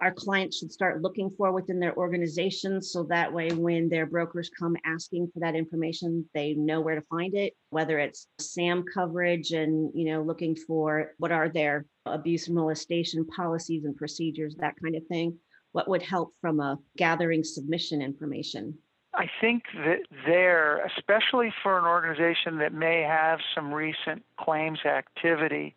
our 0.00 0.12
clients 0.12 0.58
should 0.58 0.72
start 0.72 1.02
looking 1.02 1.30
for 1.36 1.52
within 1.52 1.78
their 1.78 1.96
organizations 1.96 2.90
so 2.90 3.04
that 3.04 3.32
way 3.32 3.50
when 3.50 3.88
their 3.88 4.06
brokers 4.06 4.50
come 4.58 4.76
asking 4.84 5.28
for 5.32 5.40
that 5.40 5.54
information 5.54 6.28
they 6.34 6.54
know 6.54 6.80
where 6.80 6.94
to 6.94 7.06
find 7.10 7.34
it? 7.34 7.54
Whether 7.70 7.98
it's 7.98 8.28
SAM 8.38 8.84
coverage 8.94 9.50
and 9.50 9.90
you 9.96 10.04
know 10.04 10.22
looking 10.22 10.54
for 10.54 11.10
what 11.18 11.32
are 11.32 11.48
their 11.48 11.86
abuse 12.06 12.46
and 12.46 12.54
molestation 12.54 13.26
policies 13.26 13.84
and 13.84 13.96
procedures 13.96 14.54
that 14.60 14.74
kind 14.80 14.94
of 14.94 15.04
thing 15.08 15.36
what 15.72 15.88
would 15.88 16.02
help 16.02 16.34
from 16.40 16.60
a 16.60 16.78
gathering 16.96 17.44
submission 17.44 18.00
information? 18.00 18.76
I 19.14 19.26
think 19.40 19.64
that 19.74 20.00
there, 20.26 20.84
especially 20.96 21.52
for 21.62 21.78
an 21.78 21.84
organization 21.84 22.58
that 22.58 22.72
may 22.72 23.02
have 23.02 23.40
some 23.54 23.72
recent 23.72 24.24
claims 24.38 24.80
activity, 24.86 25.74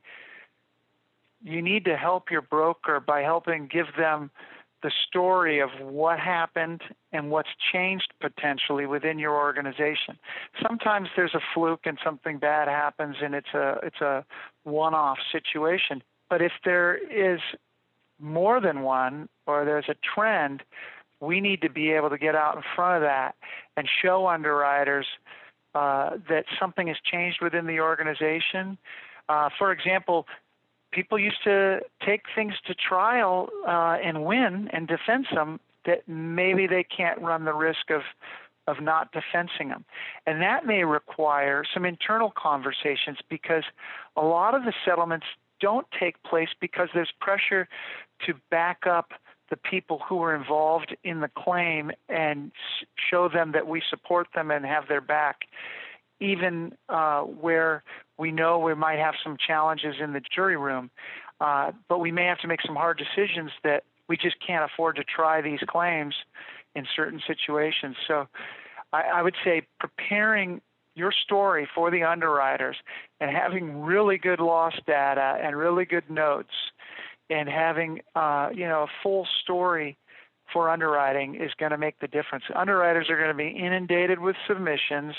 you 1.44 1.62
need 1.62 1.84
to 1.86 1.98
help 1.98 2.32
your 2.32 2.42
broker 2.42 3.00
by 3.00 3.22
helping 3.22 3.68
give 3.68 3.88
them 3.98 4.32
the 4.84 4.92
story 5.08 5.60
of 5.60 5.70
what 5.82 6.20
happened 6.20 6.82
and 7.12 7.32
what's 7.32 7.50
changed 7.74 8.14
potentially 8.22 8.86
within 8.86 9.20
your 9.20 9.36
organization. 9.36 10.18
Sometimes 10.62 11.10
there's 11.16 11.34
a 11.34 11.42
fluke 11.54 11.82
and 11.86 11.98
something 12.04 12.38
bad 12.38 12.68
happens 12.68 13.16
and 13.22 13.34
it's 13.34 13.54
a 13.54 13.80
it's 13.84 14.02
a 14.02 14.24
one-off 14.64 15.18
situation. 15.32 16.04
But 16.30 16.42
if 16.42 16.52
there 16.64 16.96
is 16.96 17.40
more 18.20 18.62
than 18.62 18.82
one 18.82 19.30
or 19.46 19.66
there's 19.66 19.90
a 19.90 19.96
trend, 20.16 20.64
we 21.20 21.42
need 21.42 21.62
to 21.62 21.70
be 21.70 21.92
able 21.92 22.10
to 22.10 22.18
get 22.18 22.36
out 22.36 22.56
in 22.56 22.64
front 22.76 22.98
of 22.98 23.02
that 23.02 23.36
and 23.78 23.88
show 24.02 24.28
underwriters 24.28 25.08
uh, 25.74 26.12
that 26.30 26.46
something 26.60 26.88
has 26.88 26.98
changed 27.04 27.40
within 27.42 27.66
the 27.68 27.80
organization. 27.80 28.78
Uh, 29.28 29.50
for 29.58 29.72
example, 29.72 30.28
people 30.92 31.20
used 31.20 31.44
to 31.44 31.80
take 32.06 32.24
things 32.34 32.54
to 32.66 32.74
trial 32.74 33.50
uh, 33.68 33.98
and 34.04 34.24
win 34.24 34.70
and 34.72 34.88
defense 34.88 35.28
them 35.34 35.60
that 35.86 36.08
maybe 36.08 36.68
they 36.68 36.84
can't 36.84 37.20
run 37.22 37.46
the 37.46 37.54
risk 37.54 37.90
of 37.90 38.02
of 38.68 38.82
not 38.82 39.12
defensing 39.12 39.70
them. 39.70 39.86
And 40.26 40.42
that 40.42 40.66
may 40.66 40.84
require 40.86 41.64
some 41.72 41.86
internal 41.86 42.34
conversations 42.36 43.20
because 43.30 43.64
a 44.16 44.24
lot 44.24 44.56
of 44.56 44.64
the 44.64 44.74
settlements 44.84 45.28
don't 45.62 45.86
take 46.00 46.22
place 46.24 46.50
because 46.60 46.90
there's 46.94 47.12
pressure 47.20 47.68
to 48.26 48.34
back 48.50 48.84
up 48.88 49.12
the 49.50 49.58
people 49.58 50.02
who 50.08 50.24
are 50.24 50.36
involved 50.36 50.96
in 51.04 51.20
the 51.20 51.30
claim 51.38 51.92
and 52.10 52.52
show 53.10 53.30
them 53.30 53.52
that 53.52 53.68
we 53.68 53.82
support 53.90 54.28
them 54.34 54.52
and 54.52 54.66
have 54.66 54.88
their 54.88 55.02
back, 55.02 55.42
even 56.20 56.74
uh, 56.90 57.22
where 57.22 57.84
we 58.18 58.32
know 58.32 58.58
we 58.60 58.74
might 58.74 58.98
have 58.98 59.14
some 59.24 59.38
challenges 59.46 59.96
in 60.02 60.14
the 60.14 60.22
jury 60.34 60.58
room. 60.58 60.90
Uh, 61.40 61.72
but 61.90 62.00
we 62.00 62.12
may 62.12 62.26
have 62.26 62.40
to 62.40 62.48
make 62.48 62.62
some 62.66 62.76
hard 62.76 62.98
decisions 62.98 63.52
that 63.64 63.84
we 64.08 64.18
just 64.18 64.36
can't 64.46 64.70
afford 64.72 64.96
to 64.96 65.04
try 65.04 65.42
these 65.42 65.60
claims 65.68 66.16
in 66.76 66.86
certain 66.96 67.22
situations. 67.28 67.96
So 68.08 68.28
I, 68.94 69.02
I 69.16 69.22
would 69.22 69.36
say 69.44 69.68
preparing 69.80 70.62
your 70.96 71.12
story 71.12 71.68
for 71.76 71.92
the 71.92 72.04
underwriters 72.04 72.78
and 73.20 73.30
having 73.30 73.82
really 73.82 74.18
good 74.18 74.40
loss 74.40 74.74
data 74.88 75.38
and 75.42 75.56
really 75.58 75.86
good 75.86 76.10
notes 76.10 76.54
and 77.30 77.50
having 77.50 78.02
uh, 78.16 78.50
you 78.54 78.68
know 78.68 78.84
a 78.84 78.88
full 79.04 79.28
story 79.44 79.98
for 80.54 80.70
underwriting 80.70 81.36
is 81.36 81.52
going 81.58 81.72
to 81.72 81.78
make 81.78 82.00
the 82.00 82.08
difference. 82.08 82.44
Underwriters 82.56 83.10
are 83.10 83.18
going 83.18 83.30
to 83.30 83.34
be 83.34 83.50
inundated 83.50 84.20
with 84.20 84.36
submissions 84.48 85.16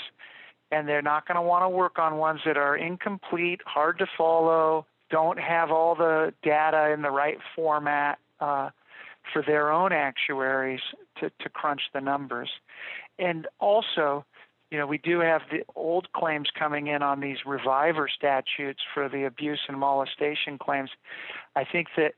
and 0.71 0.87
they're 0.87 1.01
not 1.01 1.27
going 1.27 1.35
to 1.35 1.41
want 1.41 1.63
to 1.63 1.69
work 1.69 1.97
on 1.99 2.17
ones 2.17 2.41
that 2.45 2.57
are 2.57 2.75
incomplete, 2.75 3.61
hard 3.65 3.97
to 3.99 4.07
follow, 4.17 4.85
don't 5.09 5.39
have 5.39 5.71
all 5.71 5.95
the 5.95 6.33
data 6.43 6.91
in 6.91 7.01
the 7.01 7.09
right 7.09 7.37
format 7.55 8.19
uh, 8.39 8.69
for 9.31 9.41
their 9.41 9.71
own 9.71 9.93
actuaries 9.93 10.81
to, 11.19 11.31
to 11.39 11.49
crunch 11.49 11.81
the 11.93 12.01
numbers. 12.01 12.49
And 13.17 13.47
also, 13.59 14.25
you 14.71 14.77
know, 14.77 14.85
we 14.85 14.97
do 14.97 15.19
have 15.19 15.41
the 15.49 15.63
old 15.75 16.11
claims 16.13 16.49
coming 16.57 16.87
in 16.87 17.01
on 17.01 17.19
these 17.21 17.37
reviver 17.45 18.07
statutes 18.07 18.81
for 18.93 19.07
the 19.07 19.23
abuse 19.25 19.61
and 19.67 19.79
molestation 19.79 20.57
claims. 20.57 20.89
I 21.55 21.63
think 21.63 21.87
that 21.95 22.15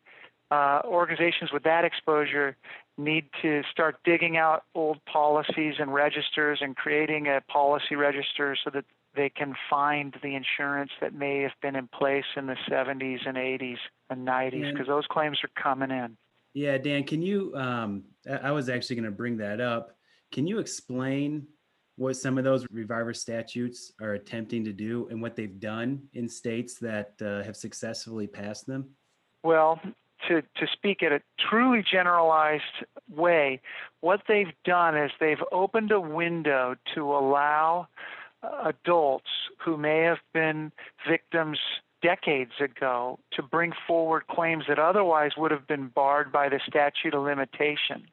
uh, 0.51 0.81
organizations 0.85 1.51
with 1.53 1.63
that 1.63 1.85
exposure 1.85 2.57
need 2.97 3.25
to 3.41 3.61
start 3.71 3.97
digging 4.03 4.35
out 4.35 4.63
old 4.73 5.03
policies 5.05 5.75
and 5.79 5.93
registers 5.93 6.59
and 6.61 6.75
creating 6.75 7.27
a 7.27 7.41
policy 7.41 7.95
register 7.95 8.57
so 8.63 8.71
that 8.71 8.85
they 9.15 9.29
can 9.29 9.55
find 9.69 10.15
the 10.21 10.35
insurance 10.35 10.91
that 11.01 11.13
may 11.13 11.41
have 11.41 11.51
been 11.61 11.75
in 11.75 11.87
place 11.87 12.25
in 12.35 12.47
the 12.47 12.57
70s 12.69 13.27
and 13.27 13.37
80s 13.37 13.77
and 14.09 14.27
90s 14.27 14.71
because 14.71 14.87
those 14.87 15.05
claims 15.07 15.39
are 15.43 15.61
coming 15.61 15.91
in. 15.91 16.17
Yeah, 16.53 16.77
Dan, 16.77 17.03
can 17.03 17.21
you? 17.21 17.53
Um, 17.55 18.03
I 18.27 18.51
was 18.51 18.69
actually 18.69 18.97
going 18.97 19.05
to 19.05 19.11
bring 19.11 19.37
that 19.37 19.61
up. 19.61 19.95
Can 20.31 20.47
you 20.47 20.59
explain 20.59 21.47
what 21.99 22.15
some 22.15 22.37
of 22.37 22.45
those 22.45 22.65
reviver 22.71 23.13
statutes 23.13 23.91
are 24.01 24.13
attempting 24.13 24.63
to 24.63 24.71
do 24.71 25.07
and 25.11 25.21
what 25.21 25.35
they've 25.35 25.59
done 25.59 26.01
in 26.13 26.29
states 26.29 26.75
that 26.75 27.11
uh, 27.21 27.43
have 27.43 27.57
successfully 27.57 28.25
passed 28.25 28.65
them? 28.65 28.89
Well, 29.43 29.81
to, 30.29 30.41
to 30.41 30.67
speak 30.71 31.01
in 31.01 31.11
a 31.11 31.19
truly 31.49 31.83
generalized 31.83 32.63
way, 33.09 33.61
what 33.99 34.21
they've 34.29 34.53
done 34.63 34.97
is 34.97 35.11
they've 35.19 35.43
opened 35.51 35.91
a 35.91 35.99
window 35.99 36.75
to 36.95 37.01
allow 37.01 37.89
adults 38.63 39.29
who 39.63 39.75
may 39.75 39.99
have 40.03 40.19
been 40.33 40.71
victims 41.07 41.59
decades 42.01 42.53
ago 42.61 43.19
to 43.33 43.43
bring 43.43 43.73
forward 43.85 44.23
claims 44.27 44.63
that 44.69 44.79
otherwise 44.79 45.31
would 45.35 45.51
have 45.51 45.67
been 45.67 45.87
barred 45.89 46.31
by 46.31 46.47
the 46.47 46.61
statute 46.65 47.13
of 47.13 47.23
limitations. 47.23 48.07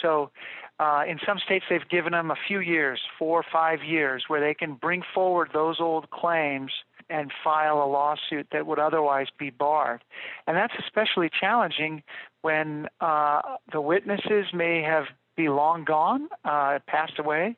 So, 0.00 0.30
uh, 0.80 1.02
in 1.06 1.18
some 1.26 1.38
states, 1.38 1.66
they've 1.68 1.88
given 1.90 2.12
them 2.12 2.30
a 2.30 2.36
few 2.48 2.58
years, 2.58 3.00
four 3.18 3.38
or 3.38 3.44
five 3.52 3.84
years, 3.84 4.24
where 4.28 4.40
they 4.40 4.54
can 4.54 4.72
bring 4.74 5.02
forward 5.14 5.50
those 5.52 5.76
old 5.78 6.08
claims 6.08 6.72
and 7.10 7.30
file 7.44 7.82
a 7.82 7.84
lawsuit 7.84 8.46
that 8.50 8.66
would 8.66 8.78
otherwise 8.78 9.26
be 9.38 9.50
barred. 9.50 10.02
And 10.46 10.56
that's 10.56 10.72
especially 10.78 11.28
challenging 11.28 12.02
when 12.40 12.88
uh, 13.02 13.42
the 13.70 13.82
witnesses 13.82 14.46
may 14.54 14.80
have 14.82 15.04
be 15.36 15.50
long 15.50 15.84
gone, 15.84 16.28
uh, 16.46 16.78
passed 16.86 17.18
away, 17.18 17.56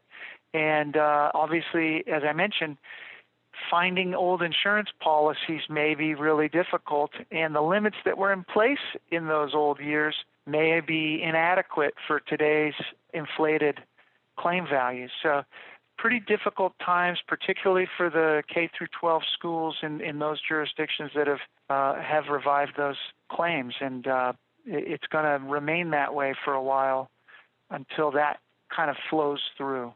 and 0.53 0.97
uh, 0.97 1.31
obviously, 1.33 2.05
as 2.07 2.23
I 2.29 2.33
mentioned, 2.33 2.77
finding 3.71 4.15
old 4.15 4.43
insurance 4.43 4.89
policies 5.01 5.63
may 5.69 5.95
be 5.95 6.15
really 6.15 6.49
difficult, 6.49 7.11
and 7.31 7.55
the 7.55 7.61
limits 7.61 7.97
that 8.05 8.19
were 8.19 8.33
in 8.33 8.45
place 8.45 8.79
in 9.11 9.27
those 9.27 9.55
old 9.55 9.81
years 9.81 10.15
may 10.47 10.81
be 10.81 11.23
inadequate 11.23 11.95
for 12.07 12.21
today's 12.21 12.75
inflated 13.13 13.79
claim 14.39 14.67
values. 14.69 15.11
So, 15.23 15.43
pretty 15.99 16.21
difficult 16.21 16.73
times, 16.85 17.21
particularly 17.29 17.87
for 17.97 18.11
the 18.11 18.43
K 18.53 18.69
through 18.77 18.89
12 18.99 19.23
schools 19.33 19.77
in, 19.83 20.01
in 20.01 20.19
those 20.19 20.41
jurisdictions 20.47 21.13
that 21.15 21.27
have 21.29 21.39
uh, 21.71 22.03
have 22.03 22.25
revived 22.29 22.73
those 22.77 22.97
claims, 23.31 23.75
and 23.81 24.07
uh, 24.07 24.33
it's 24.67 25.07
going 25.07 25.25
to 25.25 25.47
remain 25.47 25.91
that 25.91 26.15
way 26.15 26.35
for 26.45 26.55
a 26.55 26.63
while 26.63 27.09
until 27.71 28.11
that 28.13 28.39
kind 28.75 28.91
of 28.91 28.97
flows 29.09 29.41
through. 29.57 29.93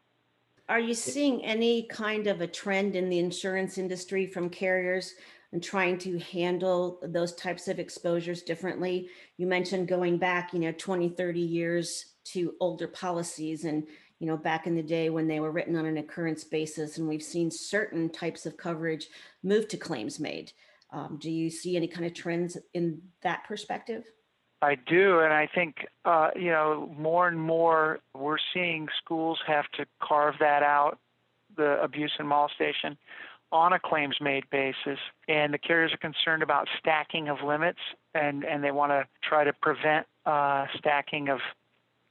Are 0.69 0.81
you 0.81 0.95
seeing 0.95 1.45
any 1.45 1.85
kind 1.85 2.27
of 2.27 2.41
a 2.41 2.47
trend 2.47 2.97
in 2.97 3.09
the 3.09 3.21
insurance 3.21 3.79
industry 3.79 4.27
from 4.27 4.51
carriers 4.51 5.15
and 5.53 5.63
trying 5.63 5.97
to 5.99 6.19
handle 6.19 6.99
those 7.05 7.35
types 7.37 7.69
of 7.69 7.79
exposures 7.79 8.43
differently? 8.43 9.09
You 9.37 9.47
mentioned 9.47 9.87
going 9.87 10.19
back, 10.19 10.53
you 10.53 10.59
know, 10.59 10.73
20, 10.73 11.11
30 11.11 11.41
years 11.41 12.07
to 12.33 12.55
older 12.59 12.89
policies 12.89 13.65
and 13.65 13.87
you 14.19 14.27
know 14.27 14.37
back 14.37 14.67
in 14.67 14.75
the 14.75 14.83
day 14.83 15.11
when 15.11 15.29
they 15.29 15.41
were 15.41 15.53
written 15.53 15.77
on 15.77 15.87
an 15.87 15.99
occurrence 15.99 16.43
basis 16.43 16.99
and 16.99 17.07
we've 17.07 17.23
seen 17.23 17.51
certain 17.51 18.09
types 18.11 18.47
of 18.47 18.57
coverage 18.57 19.09
move 19.43 19.69
to 19.69 19.77
claims 19.77 20.19
made 20.19 20.53
um, 20.91 21.19
do 21.21 21.31
you 21.31 21.51
see 21.51 21.77
any 21.77 21.87
kind 21.87 22.07
of 22.07 22.15
trends 22.15 22.57
in 22.75 23.01
that 23.23 23.45
perspective 23.45 24.05
I 24.67 24.75
do, 24.75 25.21
and 25.21 25.33
I 25.33 25.47
think 25.47 25.87
uh, 26.05 26.31
you 26.35 26.51
know 26.51 26.93
more 26.99 27.29
and 27.29 27.41
more 27.41 28.01
we're 28.15 28.39
seeing 28.53 28.89
schools 29.03 29.39
have 29.47 29.67
to 29.77 29.87
carve 30.03 30.35
that 30.41 30.65
out, 30.65 30.99
the 31.57 31.81
abuse 31.81 32.13
and 32.19 32.27
molestation, 32.27 32.99
on 33.53 33.73
a 33.73 33.79
claims 33.79 34.17
made 34.21 34.51
basis, 34.51 34.99
and 35.29 35.55
the 35.55 35.59
carriers 35.59 35.93
are 35.93 35.99
concerned 35.99 36.43
about 36.43 36.67
stacking 36.81 37.29
of 37.29 37.43
limits, 37.43 37.79
and 38.13 38.43
and 38.43 38.65
they 38.65 38.73
want 38.73 38.91
to 38.91 39.07
try 39.23 39.45
to 39.45 39.53
prevent 39.53 40.05
uh, 40.25 40.67
stacking 40.77 41.29
of 41.29 41.39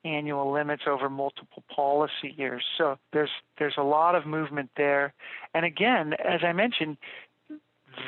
annual 0.06 0.50
limits 0.50 0.84
over 0.88 1.10
multiple 1.10 1.62
policy 1.68 2.34
years. 2.38 2.64
So 2.78 2.98
there's 3.12 3.32
there's 3.60 3.76
a 3.78 3.84
lot 3.84 4.16
of 4.16 4.26
movement 4.26 4.70
there, 4.78 5.14
and 5.54 5.66
again, 5.66 6.14
as 6.14 6.40
I 6.42 6.54
mentioned, 6.54 6.96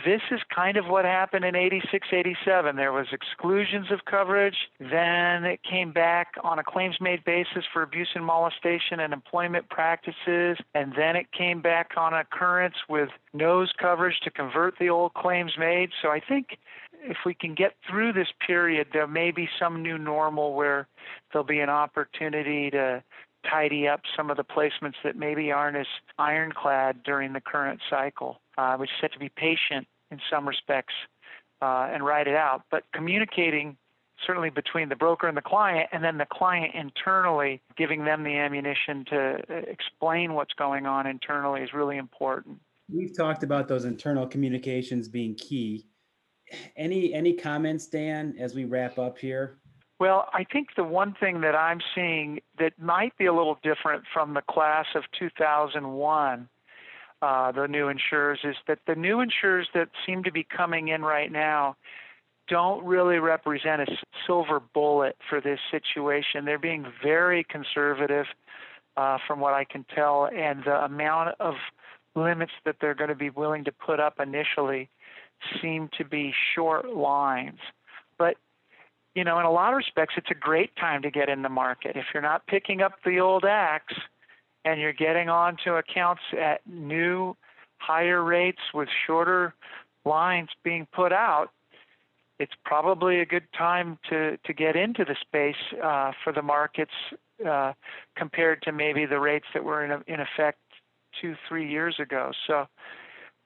this 0.05 0.21
is 0.31 0.39
kind 0.53 0.77
of 0.77 0.85
what 0.87 1.05
happened 1.05 1.45
in 1.45 1.55
86, 1.55 2.07
87. 2.11 2.75
There 2.75 2.93
was 2.93 3.07
exclusions 3.11 3.91
of 3.91 4.05
coverage. 4.05 4.55
Then 4.79 5.43
it 5.45 5.59
came 5.63 5.91
back 5.91 6.33
on 6.43 6.59
a 6.59 6.63
claims 6.63 6.97
made 6.99 7.23
basis 7.23 7.63
for 7.71 7.81
abuse 7.81 8.09
and 8.15 8.25
molestation 8.25 8.99
and 8.99 9.13
employment 9.13 9.69
practices. 9.69 10.57
And 10.73 10.93
then 10.97 11.15
it 11.15 11.31
came 11.31 11.61
back 11.61 11.91
on 11.97 12.13
occurrence 12.13 12.75
with 12.89 13.09
nose 13.33 13.71
coverage 13.79 14.19
to 14.23 14.31
convert 14.31 14.77
the 14.79 14.89
old 14.89 15.13
claims 15.13 15.53
made. 15.57 15.89
So 16.01 16.09
I 16.09 16.19
think 16.19 16.57
if 17.03 17.17
we 17.25 17.33
can 17.33 17.53
get 17.53 17.73
through 17.89 18.13
this 18.13 18.27
period, 18.45 18.87
there 18.93 19.07
may 19.07 19.31
be 19.31 19.47
some 19.59 19.81
new 19.81 19.97
normal 19.97 20.53
where 20.53 20.87
there'll 21.31 21.45
be 21.45 21.59
an 21.59 21.69
opportunity 21.69 22.69
to 22.71 23.03
tidy 23.49 23.87
up 23.87 24.01
some 24.15 24.29
of 24.29 24.37
the 24.37 24.43
placements 24.43 24.95
that 25.03 25.15
maybe 25.15 25.51
aren't 25.51 25.77
as 25.77 25.87
ironclad 26.17 27.03
during 27.03 27.33
the 27.33 27.41
current 27.41 27.79
cycle. 27.89 28.41
Uh, 28.57 28.77
we 28.79 28.87
just 28.87 29.01
have 29.01 29.11
to 29.11 29.19
be 29.19 29.29
patient 29.29 29.87
in 30.11 30.19
some 30.29 30.47
respects 30.47 30.93
uh, 31.61 31.89
and 31.91 32.05
ride 32.05 32.27
it 32.27 32.35
out. 32.35 32.63
But 32.71 32.83
communicating 32.93 33.77
certainly 34.25 34.49
between 34.49 34.89
the 34.89 34.95
broker 34.95 35.27
and 35.27 35.37
the 35.37 35.41
client, 35.41 35.89
and 35.91 36.03
then 36.03 36.17
the 36.17 36.25
client 36.25 36.73
internally 36.73 37.61
giving 37.77 38.03
them 38.05 38.23
the 38.23 38.35
ammunition 38.35 39.05
to 39.05 39.37
uh, 39.49 39.53
explain 39.67 40.33
what's 40.33 40.53
going 40.53 40.85
on 40.85 41.05
internally 41.05 41.61
is 41.61 41.73
really 41.73 41.97
important. 41.97 42.59
We've 42.91 43.15
talked 43.15 43.43
about 43.43 43.67
those 43.67 43.85
internal 43.85 44.25
communications 44.25 45.07
being 45.07 45.35
key. 45.35 45.85
Any 46.77 47.13
any 47.13 47.33
comments, 47.33 47.87
Dan, 47.87 48.35
as 48.39 48.55
we 48.55 48.63
wrap 48.63 48.97
up 48.97 49.17
here? 49.17 49.59
Well, 49.99 50.29
I 50.33 50.43
think 50.43 50.69
the 50.75 50.83
one 50.83 51.15
thing 51.19 51.41
that 51.41 51.55
I'm 51.55 51.79
seeing 51.95 52.39
that 52.59 52.73
might 52.79 53.17
be 53.17 53.25
a 53.25 53.33
little 53.33 53.57
different 53.63 54.03
from 54.13 54.35
the 54.35 54.41
class 54.41 54.85
of 54.95 55.03
2001 55.17 56.49
uh, 57.21 57.51
the 57.51 57.67
new 57.67 57.87
insurers 57.87 58.39
is 58.43 58.55
that 58.67 58.79
the 58.85 58.95
new 58.95 59.21
insurers 59.21 59.67
that 59.73 59.89
seem 60.05 60.23
to 60.23 60.31
be 60.31 60.43
coming 60.43 60.89
in 60.89 61.01
right 61.01 61.31
now 61.31 61.75
don't 62.47 62.85
really 62.85 63.17
represent 63.17 63.81
a 63.81 63.87
silver 64.25 64.59
bullet 64.59 65.17
for 65.27 65.41
this 65.41 65.59
situation. 65.71 66.45
They're 66.45 66.59
being 66.59 66.85
very 67.03 67.43
conservative, 67.43 68.25
uh, 68.95 69.17
from 69.27 69.39
what 69.39 69.53
I 69.53 69.65
can 69.65 69.85
tell, 69.93 70.29
and 70.33 70.63
the 70.63 70.83
amount 70.83 71.35
of 71.39 71.55
limits 72.15 72.53
that 72.65 72.77
they're 72.79 72.95
going 72.95 73.09
to 73.09 73.15
be 73.15 73.29
willing 73.29 73.63
to 73.65 73.71
put 73.71 73.99
up 73.99 74.19
initially 74.19 74.89
seem 75.61 75.89
to 75.97 76.05
be 76.05 76.33
short 76.55 76.93
lines. 76.93 77.59
But 78.17 78.37
you 79.17 79.23
know, 79.23 79.39
in 79.39 79.47
a 79.47 79.51
lot 79.51 79.73
of 79.73 79.77
respects, 79.77 80.13
it's 80.15 80.29
a 80.29 80.35
great 80.35 80.75
time 80.75 81.01
to 81.01 81.09
get 81.09 81.27
in 81.27 81.41
the 81.41 81.49
market. 81.49 81.95
If 81.95 82.05
you're 82.13 82.21
not 82.21 82.45
picking 82.45 82.81
up 82.81 82.93
the 83.03 83.19
old 83.19 83.45
axe, 83.45 83.95
and 84.63 84.79
you're 84.79 84.93
getting 84.93 85.27
onto 85.27 85.71
accounts 85.71 86.21
at 86.39 86.61
new 86.67 87.35
higher 87.77 88.23
rates 88.23 88.61
with 88.75 88.89
shorter 89.07 89.55
lines 90.05 90.49
being 90.63 90.87
put 90.93 91.11
out, 91.11 91.47
it's 92.37 92.51
probably 92.63 93.19
a 93.19 93.25
good 93.25 93.47
time 93.57 93.97
to, 94.07 94.37
to 94.45 94.53
get 94.53 94.75
into 94.75 95.03
the 95.03 95.15
space 95.19 95.55
uh, 95.83 96.11
for 96.23 96.31
the 96.31 96.43
markets 96.43 96.91
uh, 97.49 97.73
compared 98.15 98.61
to 98.61 98.71
maybe 98.71 99.07
the 99.07 99.19
rates 99.19 99.47
that 99.55 99.63
were 99.63 99.83
in, 99.83 99.91
in 100.05 100.19
effect 100.19 100.59
two, 101.19 101.35
three 101.49 101.67
years 101.67 101.95
ago. 101.99 102.31
So 102.45 102.67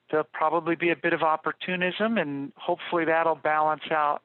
there'll 0.10 0.28
probably 0.34 0.76
be 0.76 0.90
a 0.90 0.98
bit 0.98 1.14
of 1.14 1.22
opportunism, 1.22 2.18
and 2.18 2.52
hopefully 2.58 3.06
that'll 3.06 3.36
balance 3.36 3.90
out 3.90 4.22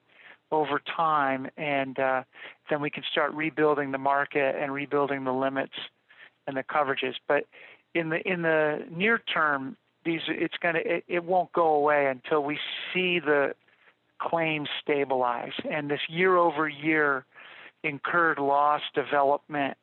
over 0.52 0.80
time, 0.96 1.48
and 1.56 1.98
uh, 1.98 2.22
then 2.70 2.80
we 2.80 2.90
can 2.90 3.02
start 3.10 3.32
rebuilding 3.34 3.90
the 3.92 3.98
market 3.98 4.56
and 4.60 4.72
rebuilding 4.72 5.24
the 5.24 5.32
limits 5.32 5.74
and 6.46 6.56
the 6.56 6.62
coverages. 6.62 7.14
But 7.26 7.44
in 7.94 8.10
the 8.10 8.26
in 8.26 8.42
the 8.42 8.86
near 8.90 9.18
term, 9.18 9.76
these 10.04 10.20
it's 10.28 10.56
gonna 10.62 10.80
it, 10.84 11.04
it 11.08 11.24
won't 11.24 11.52
go 11.52 11.74
away 11.74 12.06
until 12.06 12.42
we 12.42 12.58
see 12.92 13.18
the 13.18 13.54
claims 14.18 14.68
stabilize 14.80 15.52
and 15.70 15.90
this 15.90 16.00
year 16.08 16.36
over 16.36 16.66
year 16.66 17.26
incurred 17.82 18.38
loss 18.38 18.80
development 18.94 19.76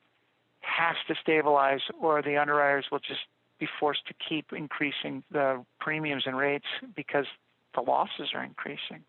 has 0.61 0.95
to 1.07 1.13
stabilize 1.21 1.81
or 2.01 2.21
the 2.23 2.35
underwriters 2.37 2.85
will 2.91 2.99
just 2.99 3.21
be 3.59 3.67
forced 3.79 4.07
to 4.07 4.13
keep 4.27 4.51
increasing 4.51 5.23
the 5.31 5.63
premiums 5.79 6.23
and 6.25 6.35
rates 6.35 6.65
because 6.95 7.25
the 7.75 7.81
losses 7.81 8.29
are 8.33 8.43
increasing. 8.43 9.03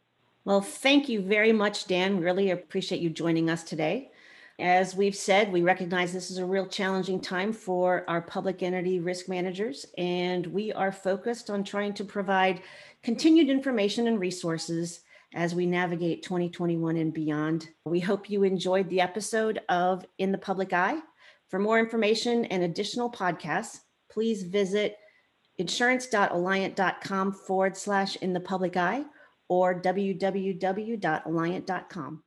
Well, 0.44 0.60
thank 0.60 1.08
you 1.08 1.22
very 1.22 1.52
much, 1.52 1.86
Dan. 1.86 2.20
Really 2.20 2.50
appreciate 2.50 3.00
you 3.00 3.08
joining 3.08 3.48
us 3.48 3.62
today. 3.62 4.10
As 4.58 4.94
we've 4.94 5.16
said, 5.16 5.50
we 5.50 5.62
recognize 5.62 6.12
this 6.12 6.30
is 6.30 6.36
a 6.36 6.44
real 6.44 6.66
challenging 6.66 7.18
time 7.18 7.50
for 7.50 8.04
our 8.08 8.20
public 8.20 8.62
entity 8.62 9.00
risk 9.00 9.26
managers, 9.26 9.86
and 9.96 10.46
we 10.46 10.70
are 10.70 10.92
focused 10.92 11.48
on 11.48 11.64
trying 11.64 11.94
to 11.94 12.04
provide 12.04 12.60
continued 13.02 13.48
information 13.48 14.06
and 14.06 14.20
resources 14.20 15.00
as 15.34 15.54
we 15.54 15.64
navigate 15.64 16.22
2021 16.22 16.98
and 16.98 17.14
beyond. 17.14 17.70
We 17.86 18.00
hope 18.00 18.28
you 18.28 18.44
enjoyed 18.44 18.90
the 18.90 19.00
episode 19.00 19.60
of 19.70 20.04
In 20.18 20.30
the 20.30 20.38
Public 20.38 20.74
Eye. 20.74 21.00
For 21.48 21.58
more 21.58 21.78
information 21.78 22.44
and 22.46 22.62
additional 22.62 23.10
podcasts, 23.10 23.80
please 24.10 24.42
visit 24.42 24.98
insurance.alliant.com 25.56 27.32
forward 27.32 27.76
slash 27.78 28.16
in 28.16 28.34
the 28.34 28.40
public 28.40 28.76
eye 28.76 29.04
or 29.48 29.80
www.alliant.com. 29.80 32.22